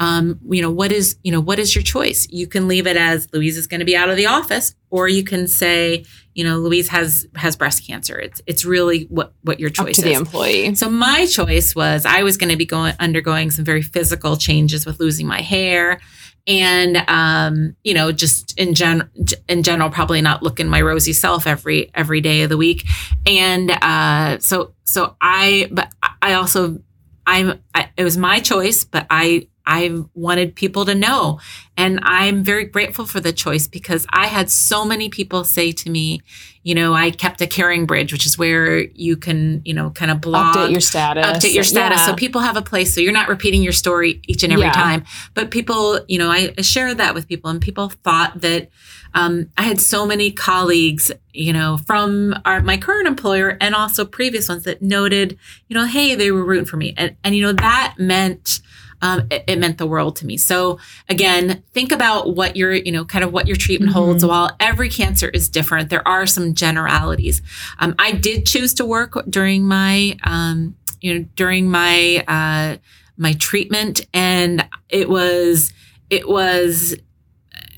Um, 0.00 0.40
you 0.50 0.62
know, 0.62 0.70
what 0.70 0.90
is, 0.92 1.16
you 1.22 1.30
know, 1.30 1.40
what 1.40 1.58
is 1.58 1.74
your 1.74 1.82
choice? 1.82 2.26
You 2.30 2.46
can 2.46 2.66
leave 2.66 2.86
it 2.86 2.96
as 2.96 3.28
Louise 3.32 3.56
is 3.56 3.66
going 3.66 3.80
to 3.80 3.86
be 3.86 3.96
out 3.96 4.08
of 4.10 4.16
the 4.16 4.26
office, 4.26 4.74
or 4.90 5.08
you 5.08 5.22
can 5.22 5.46
say, 5.46 6.04
you 6.34 6.44
know, 6.44 6.58
Louise 6.58 6.88
has 6.88 7.26
has 7.34 7.56
breast 7.56 7.86
cancer. 7.86 8.18
It's 8.18 8.40
it's 8.46 8.64
really 8.64 9.04
what 9.04 9.32
what 9.42 9.60
your 9.60 9.70
choice 9.70 9.98
Up 9.98 10.04
to 10.04 10.10
is. 10.10 10.16
the 10.16 10.20
employee. 10.20 10.74
So 10.74 10.88
my 10.88 11.26
choice 11.26 11.74
was 11.74 12.06
I 12.06 12.22
was 12.22 12.36
going 12.36 12.50
to 12.50 12.56
be 12.56 12.66
going 12.66 12.94
undergoing 12.98 13.50
some 13.50 13.64
very 13.64 13.82
physical 13.82 14.36
changes 14.36 14.86
with 14.86 15.00
losing 15.00 15.26
my 15.26 15.40
hair 15.40 16.00
and 16.48 16.96
um, 17.08 17.76
you 17.84 17.94
know 17.94 18.10
just 18.10 18.58
in 18.58 18.74
gen 18.74 19.08
in 19.48 19.62
general 19.62 19.90
probably 19.90 20.22
not 20.22 20.42
looking 20.42 20.66
my 20.66 20.80
rosy 20.80 21.12
self 21.12 21.46
every 21.46 21.90
every 21.94 22.20
day 22.20 22.42
of 22.42 22.48
the 22.48 22.56
week. 22.56 22.84
And 23.26 23.70
uh, 23.70 24.38
so 24.40 24.74
so 24.84 25.14
I 25.20 25.68
but 25.70 25.92
I 26.22 26.32
also 26.32 26.80
I'm 27.26 27.62
I, 27.74 27.90
it 27.96 28.02
was 28.02 28.16
my 28.16 28.40
choice 28.40 28.84
but 28.84 29.06
I 29.10 29.48
I 29.68 30.02
wanted 30.14 30.54
people 30.54 30.86
to 30.86 30.94
know. 30.94 31.40
And 31.76 32.00
I'm 32.02 32.42
very 32.42 32.64
grateful 32.64 33.06
for 33.06 33.20
the 33.20 33.32
choice 33.32 33.68
because 33.68 34.06
I 34.10 34.26
had 34.26 34.50
so 34.50 34.84
many 34.84 35.10
people 35.10 35.44
say 35.44 35.70
to 35.72 35.90
me, 35.90 36.22
you 36.64 36.74
know, 36.74 36.94
I 36.94 37.10
kept 37.10 37.40
a 37.40 37.46
caring 37.46 37.86
bridge, 37.86 38.10
which 38.12 38.26
is 38.26 38.36
where 38.36 38.80
you 38.80 39.16
can, 39.16 39.62
you 39.64 39.74
know, 39.74 39.90
kind 39.90 40.10
of 40.10 40.20
blog, 40.20 40.56
update 40.56 40.70
your 40.72 40.80
status, 40.80 41.24
update 41.24 41.54
your 41.54 41.64
status. 41.64 41.98
Yeah. 41.98 42.06
So 42.06 42.14
people 42.14 42.40
have 42.40 42.56
a 42.56 42.62
place. 42.62 42.94
So 42.94 43.00
you're 43.00 43.12
not 43.12 43.28
repeating 43.28 43.62
your 43.62 43.72
story 43.72 44.20
each 44.26 44.42
and 44.42 44.52
every 44.52 44.64
Yeah. 44.64 44.72
time. 44.72 45.04
But 45.34 45.50
people, 45.50 46.00
you 46.08 46.18
know, 46.18 46.30
I, 46.30 46.52
I 46.58 46.62
shared 46.62 46.98
that 46.98 47.14
with 47.14 47.28
people, 47.28 47.50
and 47.50 47.60
people 47.60 47.90
thought 47.90 48.40
that 48.40 48.70
um, 49.14 49.50
I 49.56 49.62
had 49.62 49.80
so 49.80 50.04
many 50.04 50.30
colleagues, 50.30 51.12
you 51.32 51.52
know, 51.52 51.78
from 51.86 52.34
our, 52.44 52.60
my 52.60 52.76
current 52.76 53.06
employer 53.06 53.56
and 53.60 53.74
also 53.74 54.04
previous 54.04 54.48
ones 54.48 54.64
that 54.64 54.82
noted, 54.82 55.38
you 55.68 55.74
know, 55.74 55.86
hey, 55.86 56.14
they 56.14 56.30
were 56.30 56.44
rooting 56.44 56.66
for 56.66 56.76
me, 56.76 56.92
and 56.96 57.16
and 57.22 57.36
you 57.36 57.42
know 57.42 57.52
that 57.52 57.94
meant. 57.98 58.60
Um, 59.00 59.28
it, 59.30 59.44
it 59.46 59.58
meant 59.58 59.78
the 59.78 59.86
world 59.86 60.16
to 60.16 60.26
me. 60.26 60.36
So 60.36 60.78
again, 61.08 61.62
think 61.72 61.92
about 61.92 62.34
what 62.34 62.56
your, 62.56 62.72
you 62.72 62.90
know, 62.90 63.04
kind 63.04 63.22
of 63.24 63.32
what 63.32 63.46
your 63.46 63.56
treatment 63.56 63.92
holds. 63.92 64.24
While 64.24 64.50
every 64.58 64.88
cancer 64.90 65.28
is 65.28 65.48
different, 65.48 65.88
there 65.90 66.06
are 66.06 66.26
some 66.26 66.54
generalities. 66.54 67.40
Um, 67.78 67.94
I 67.98 68.10
did 68.12 68.44
choose 68.46 68.74
to 68.74 68.84
work 68.84 69.14
during 69.30 69.66
my, 69.68 70.16
um, 70.24 70.74
you 71.00 71.14
know, 71.14 71.24
during 71.36 71.70
my 71.70 72.24
uh, 72.26 72.76
my 73.16 73.34
treatment, 73.34 74.00
and 74.12 74.68
it 74.88 75.08
was, 75.08 75.72
it 76.10 76.28
was, 76.28 76.94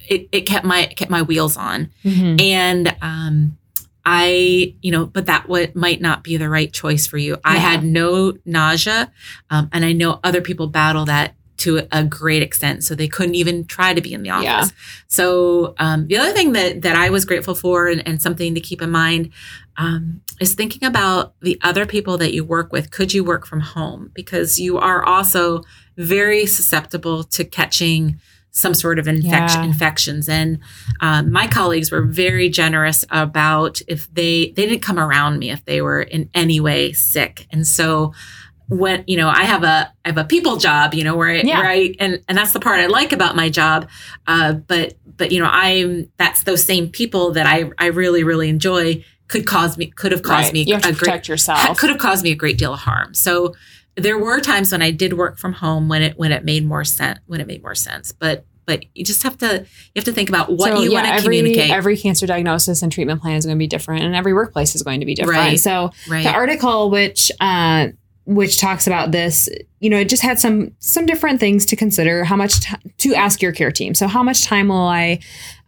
it, 0.09 0.29
it 0.33 0.43
kept 0.43 0.65
my 0.65 0.81
it 0.81 0.97
kept 0.97 1.11
my 1.11 1.23
wheels 1.23 1.57
on, 1.57 1.91
Mhm. 2.05 2.41
and 2.41 2.97
um, 3.03 3.59
I, 4.05 4.75
you 4.81 4.91
know, 4.91 5.07
but 5.07 5.27
that 5.27 5.49
what 5.49 5.77
might 5.77 6.01
not 6.01 6.25
be 6.25 6.37
the 6.37 6.49
right 6.49 6.73
choice 6.73 7.07
for 7.07 7.19
you. 7.19 7.37
I 7.45 7.59
had 7.59 7.85
no 7.85 8.35
nausea, 8.45 9.13
um, 9.51 9.69
and 9.73 9.85
I 9.85 9.93
know 9.93 10.21
other 10.25 10.41
people 10.41 10.69
battle 10.69 11.05
that 11.07 11.35
to 11.59 11.87
a 11.93 12.03
great 12.03 12.43
extent, 12.43 12.83
so 12.85 12.95
they 12.95 13.09
couldn't 13.09 13.35
even 13.35 13.67
try 13.67 13.93
to 13.93 14.01
be 14.01 14.15
in 14.15 14.23
the 14.23 14.31
office. 14.31 14.45
Yeah. 14.45 14.65
So 15.09 15.75
um, 15.79 16.07
the 16.07 16.17
other 16.17 16.33
thing 16.33 16.53
that 16.53 16.83
that 16.83 16.97
I 16.97 17.11
was 17.11 17.27
grateful 17.27 17.55
for, 17.55 17.89
and, 17.89 18.07
and 18.07 18.21
something 18.21 18.55
to 18.55 18.61
keep 18.61 18.81
in 18.81 18.91
mind, 18.91 19.31
um, 19.77 20.23
is 20.41 20.55
thinking 20.55 20.87
about 20.89 21.35
the 21.41 21.59
other 21.63 21.85
people 21.85 22.17
that 22.19 22.33
you 22.33 22.45
work 22.45 22.73
with. 22.73 22.91
Could 22.91 23.13
you 23.13 23.23
work 23.23 23.47
from 23.47 23.61
home? 23.61 24.11
Because 24.15 24.59
you 24.59 24.79
are 24.79 25.05
also 25.05 25.63
very 25.99 26.47
susceptible 26.47 27.25
to 27.25 27.45
catching 27.45 28.19
some 28.53 28.75
sort 28.75 28.99
of 28.99 29.07
infection 29.09 29.63
Yeah. 29.63 29.69
infections 29.69 30.29
and 30.29 30.59
um, 31.01 31.31
my 31.31 31.47
colleagues 31.47 31.91
were 31.93 32.03
very 32.03 32.49
generous 32.49 33.05
about 33.11 33.81
if 33.87 34.13
they 34.13 34.53
they 34.57 34.67
didn't 34.67 34.83
come 34.83 34.99
around 34.99 35.39
me 35.39 35.51
if 35.51 35.65
they 35.65 35.81
were 35.83 36.03
in 36.03 36.29
any 36.35 36.59
way 36.61 36.93
sick 36.93 37.47
and 37.53 37.67
so 37.67 38.13
when 38.69 39.03
you 39.07 39.17
know 39.17 39.29
i 39.29 39.45
have 39.45 39.63
a 39.65 39.93
i 40.05 40.09
have 40.09 40.19
a 40.19 40.25
people 40.25 40.57
job 40.57 40.95
you 40.95 41.03
know 41.05 41.17
where 41.17 41.31
I, 41.31 41.41
Yeah. 41.43 41.59
where 41.59 41.69
I 41.69 41.95
and 41.99 42.21
and 42.29 42.39
that's 42.39 42.53
the 42.53 42.61
part 42.61 42.81
i 42.81 42.87
like 42.87 43.13
about 43.13 43.35
my 43.37 43.49
job 43.49 43.89
uh, 44.27 44.53
but 44.53 44.95
but 45.17 45.33
you 45.33 45.41
know 45.41 45.49
i'm 45.51 46.11
that's 46.19 46.45
those 46.45 46.65
same 46.65 46.89
people 46.89 47.33
that 47.33 47.47
i 47.47 47.71
i 47.79 47.87
really 47.87 48.23
really 48.25 48.49
enjoy 48.49 49.05
could 49.29 49.47
cause 49.47 49.77
me 49.79 49.87
could 49.87 50.13
have 50.13 50.23
caused 50.23 50.47
Right. 50.47 50.53
me 50.55 50.63
You 50.65 50.75
have 50.75 50.83
to 50.83 50.89
a 50.89 50.93
great 50.93 50.99
protect 50.99 51.29
yourself. 51.29 51.79
could 51.79 51.91
have 51.91 51.99
caused 52.01 52.25
me 52.25 52.31
a 52.33 52.35
great 52.35 52.59
deal 52.59 52.73
of 52.75 52.81
harm. 52.81 53.15
So 53.15 53.55
there 54.03 54.19
were 54.19 54.41
times 54.41 54.73
when 54.73 54.83
I 54.83 54.91
did 54.91 55.15
work 55.15 55.39
from 55.39 55.55
home 55.55 55.89
when 55.89 56.03
it 56.03 56.19
when 56.19 56.33
it 56.33 56.45
made 56.45 56.67
more 56.67 56.85
sense 56.85 57.19
when 57.27 57.41
it 57.41 57.47
made 57.47 57.63
more 57.63 57.75
sense. 57.75 58.13
But 58.13 58.45
but 58.67 58.85
you 58.95 59.05
just 59.05 59.23
have 59.25 59.37
to 59.39 59.61
you 59.61 59.93
have 59.97 60.05
to 60.05 60.13
think 60.13 60.29
about 60.29 60.51
what 60.51 60.73
So, 60.73 60.83
you 60.83 60.93
yeah, 60.93 61.03
want 61.03 61.17
to 61.17 61.23
communicate. 61.23 61.71
Every 61.71 61.97
cancer 61.97 62.27
diagnosis 62.27 62.83
and 62.83 62.93
treatment 62.93 63.21
plan 63.21 63.37
is 63.37 63.45
going 63.45 63.57
to 63.57 63.59
be 63.59 63.67
different, 63.67 64.05
and 64.05 64.15
every 64.15 64.33
workplace 64.33 64.75
is 64.75 64.83
going 64.83 65.01
to 65.01 65.07
be 65.07 65.15
different. 65.15 65.39
Right. 65.39 65.61
So 65.61 65.91
right. 66.09 66.23
the 66.23 66.33
article 66.33 66.91
which 66.91 67.33
uh, 67.41 67.89
which 68.31 68.61
talks 68.61 68.87
about 68.87 69.11
this 69.11 69.49
you 69.81 69.91
know 69.91 69.99
it 69.99 70.09
just 70.09 70.23
had 70.23 70.39
some 70.39 70.71
some 70.79 71.05
different 71.05 71.41
things 71.41 71.67
to 71.67 71.75
consider 71.75 72.23
how 72.23 72.37
much 72.37 72.61
t- 72.61 72.77
to 72.99 73.15
ask 73.15 73.43
your 73.43 73.51
care 73.51 73.73
team. 73.73 73.93
So 73.95 74.07
how 74.07 74.23
much 74.23 74.45
time 74.45 74.69
will 74.69 74.77
i 74.77 75.19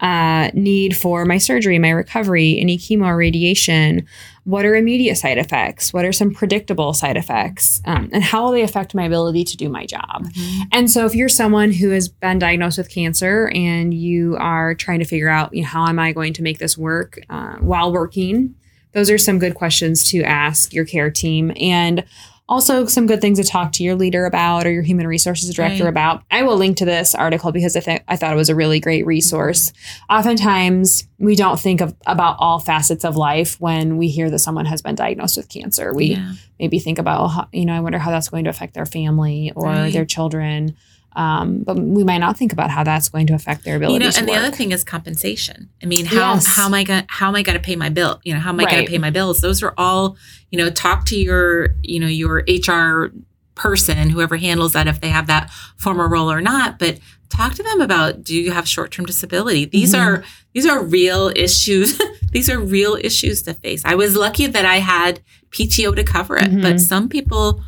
uh, 0.00 0.50
need 0.54 0.96
for 0.96 1.24
my 1.24 1.38
surgery 1.38 1.78
my 1.78 1.90
recovery 1.90 2.58
any 2.60 2.78
chemo 2.78 3.06
or 3.06 3.16
radiation? 3.16 4.06
What 4.44 4.64
are 4.64 4.74
immediate 4.76 5.16
side 5.16 5.38
effects? 5.38 5.92
What 5.92 6.04
are 6.04 6.12
some 6.12 6.32
predictable 6.34 6.92
side 6.92 7.16
effects? 7.16 7.80
Um, 7.84 8.10
and 8.12 8.22
how 8.24 8.44
will 8.44 8.52
they 8.52 8.62
affect 8.62 8.94
my 8.94 9.04
ability 9.04 9.44
to 9.44 9.56
do 9.56 9.68
my 9.68 9.86
job? 9.86 10.26
Mhm. 10.32 10.62
and 10.72 10.90
so, 10.90 11.06
if 11.06 11.14
you're 11.14 11.28
someone 11.28 11.72
who 11.72 11.90
has 11.90 12.08
been 12.08 12.38
diagnosed 12.38 12.78
with 12.78 12.90
cancer 12.90 13.50
and 13.54 13.94
you 13.94 14.36
are 14.38 14.74
trying 14.74 14.98
to 15.00 15.04
figure 15.04 15.28
out, 15.28 15.54
you 15.54 15.62
know, 15.62 15.68
how 15.68 15.86
am 15.88 15.98
I 15.98 16.12
going 16.12 16.32
to 16.34 16.42
make 16.42 16.58
this 16.58 16.76
work 16.78 17.18
uh, 17.30 17.54
while 17.60 17.92
working, 17.92 18.54
those 18.92 19.10
are 19.10 19.18
some 19.18 19.38
good 19.38 19.54
questions 19.54 20.10
to 20.10 20.22
ask 20.22 20.72
your 20.74 20.84
care 20.84 21.10
team. 21.10 21.52
And 21.58 22.04
also 22.48 22.84
some 22.86 23.06
good 23.06 23.20
things 23.20 23.38
to 23.38 23.44
talk 23.44 23.72
to 23.72 23.82
your 23.84 23.94
leader 23.94 24.26
about 24.26 24.66
or 24.66 24.70
your 24.70 24.82
human 24.82 25.06
resources 25.06 25.54
director 25.54 25.84
Right. 25.84 25.88
about. 25.90 26.22
I 26.30 26.42
will 26.42 26.56
link 26.56 26.76
to 26.78 26.84
this 26.84 27.14
article 27.14 27.50
because 27.52 27.76
I, 27.76 27.80
th- 27.80 28.02
I 28.08 28.16
thought 28.16 28.32
it 28.32 28.36
was 28.36 28.48
a 28.50 28.54
really 28.54 28.80
great 28.80 29.06
resource. 29.06 29.72
Oftentimes, 30.10 31.08
we 31.18 31.34
don't 31.36 31.58
think 31.58 31.80
of 31.80 31.94
about 32.06 32.36
all 32.38 32.58
facets 32.58 33.04
of 33.04 33.16
life 33.16 33.60
when 33.60 33.96
we 33.96 34.08
hear 34.08 34.28
that 34.30 34.40
someone 34.40 34.66
has 34.66 34.82
been 34.82 34.94
diagnosed 34.94 35.36
with 35.36 35.48
cancer. 35.48 35.94
We 35.94 36.06
Yeah. 36.12 36.32
maybe 36.60 36.78
think 36.78 36.98
about, 36.98 37.48
you 37.52 37.64
know, 37.64 37.74
I 37.74 37.80
wonder 37.80 37.98
how 37.98 38.10
that's 38.10 38.28
going 38.28 38.44
to 38.44 38.50
affect 38.50 38.74
their 38.74 38.86
family 38.86 39.52
or 39.56 39.66
Right. 39.66 39.92
their 39.92 40.04
children. 40.04 40.74
Um, 41.14 41.62
but 41.62 41.78
we 41.78 42.04
might 42.04 42.18
not 42.18 42.36
think 42.38 42.52
about 42.52 42.70
how 42.70 42.84
that's 42.84 43.08
going 43.10 43.26
to 43.26 43.34
affect 43.34 43.64
their 43.64 43.76
ability 43.76 43.94
you 43.94 43.98
know, 44.00 44.10
to 44.10 44.18
and 44.18 44.28
the 44.28 44.34
other 44.34 44.50
thing 44.50 44.72
is 44.72 44.82
compensation. 44.82 45.68
I 45.82 45.86
mean, 45.86 46.06
how 46.06 46.34
Yes. 46.34 46.46
how 46.56 46.66
am 46.66 46.74
I 46.74 46.84
going 46.84 47.04
how 47.08 47.28
am 47.28 47.34
I 47.34 47.42
going 47.42 47.58
to 47.58 47.62
pay 47.62 47.76
my 47.76 47.88
bill? 47.90 48.20
You 48.24 48.32
know, 48.34 48.40
how 48.40 48.50
am 48.50 48.60
I 48.60 48.64
going 48.70 48.84
to 48.84 48.90
pay 48.90 48.98
my 48.98 49.10
bills? 49.10 49.40
Those 49.40 49.62
are 49.62 49.74
all, 49.76 50.16
you 50.50 50.58
know, 50.58 50.70
talk 50.70 51.04
to 51.06 51.16
your, 51.18 51.74
you 51.82 52.00
know, 52.00 52.06
your 52.06 52.44
HR 52.48 53.12
person, 53.54 54.08
whoever 54.10 54.36
handles 54.36 54.72
that, 54.72 54.86
if 54.86 55.00
they 55.00 55.10
have 55.10 55.26
that 55.26 55.50
former 55.76 56.08
role 56.08 56.30
or 56.32 56.40
not. 56.40 56.78
But 56.78 56.98
talk 57.28 57.54
to 57.54 57.62
them 57.62 57.80
about 57.82 58.24
do 58.24 58.34
you 58.34 58.50
have 58.52 58.66
short 58.66 58.90
term 58.90 59.04
disability? 59.06 59.66
These 59.66 59.94
Mhm. 59.94 60.00
are 60.00 60.24
these 60.54 60.66
are 60.66 60.82
real 60.82 61.30
issues. 61.36 62.00
these 62.32 62.48
are 62.48 62.58
real 62.58 62.96
issues 63.00 63.42
to 63.42 63.54
face. 63.54 63.82
I 63.84 63.94
was 63.94 64.16
lucky 64.16 64.46
that 64.46 64.64
I 64.64 64.76
had 64.78 65.20
PTO 65.50 65.94
to 65.94 66.04
cover 66.04 66.36
it, 66.38 66.50
Mhm. 66.50 66.62
but 66.62 66.80
some 66.80 67.08
people 67.10 67.62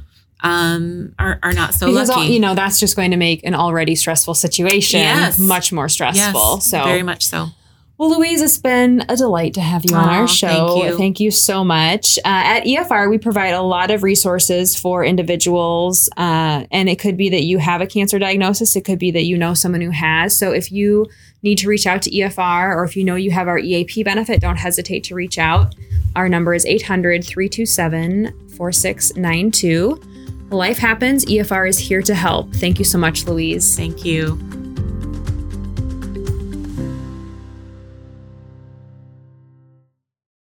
um, 0.45 1.15
are 1.19 1.41
are 1.43 1.53
not 1.53 1.75
so 1.75 1.87
because 1.87 2.11
all, 2.11 2.21
lucky. 2.21 2.33
you 2.35 2.39
know 2.41 2.55
that's 2.55 2.79
just 2.79 2.95
going 2.95 3.11
to 3.11 3.17
make 3.17 3.43
an 3.45 3.55
already 3.55 3.95
stressful 3.97 4.35
situation 4.35 5.01
Yes. 5.01 5.39
much 5.39 5.73
more 5.73 5.89
stressful. 5.89 6.55
yes, 6.57 6.71
so 6.71 6.85
very 6.85 7.03
much 7.03 7.25
so. 7.27 7.49
Well, 7.97 8.19
Louise, 8.19 8.43
it's 8.43 8.59
been 8.59 9.05
a 9.09 9.15
delight 9.17 9.55
to 9.55 9.61
have 9.61 9.85
you 9.89 9.95
on 9.95 10.09
our 10.09 10.27
show. 10.27 10.97
thank 10.99 11.21
you. 11.21 11.31
so 11.31 11.63
much. 11.63 12.19
Uh, 12.19 12.23
at 12.25 12.65
EFR, 12.65 13.09
we 13.09 13.19
provide 13.19 13.55
a 13.55 13.63
lot 13.63 13.93
of 13.93 14.03
resources 14.03 14.77
for 14.77 15.05
individuals, 15.05 16.11
uh, 16.17 16.65
and 16.73 16.89
it 16.89 16.99
could 16.99 17.17
be 17.17 17.29
that 17.29 17.45
you 17.45 17.59
have 17.59 17.81
a 17.81 17.87
cancer 17.87 18.19
diagnosis. 18.19 18.75
It 18.75 18.85
could 18.85 18.99
be 18.99 19.13
that 19.13 19.23
you 19.23 19.39
know 19.39 19.55
someone 19.55 19.81
who 19.81 19.91
has. 19.93 20.37
So 20.37 20.51
if 20.51 20.73
you 20.73 21.07
need 21.45 21.57
to 21.59 21.69
reach 21.69 21.87
out 21.87 22.03
to 22.03 22.11
EFR 22.11 22.75
or 22.75 22.83
if 22.83 22.97
you 22.97 23.05
know 23.05 23.15
you 23.15 23.31
have 23.31 23.47
our 23.47 23.59
EAP 23.61 24.03
benefit, 24.03 24.41
don't 24.41 24.57
hesitate 24.57 25.05
to 25.05 25.15
reach 25.15 25.39
out. 25.39 25.77
Our 26.17 26.29
number 26.29 26.53
is 26.53 26.67
800 26.67 27.25
327 27.25 28.49
4692. 28.57 30.14
Life 30.55 30.79
happens. 30.79 31.25
EFR 31.25 31.69
is 31.69 31.79
here 31.79 32.01
to 32.03 32.15
help. 32.15 32.55
Thank 32.55 32.79
you 32.79 32.85
so 32.85 32.97
much, 32.97 33.27
Louise. 33.27 33.77
Thank 33.77 34.05
you. 34.05 34.54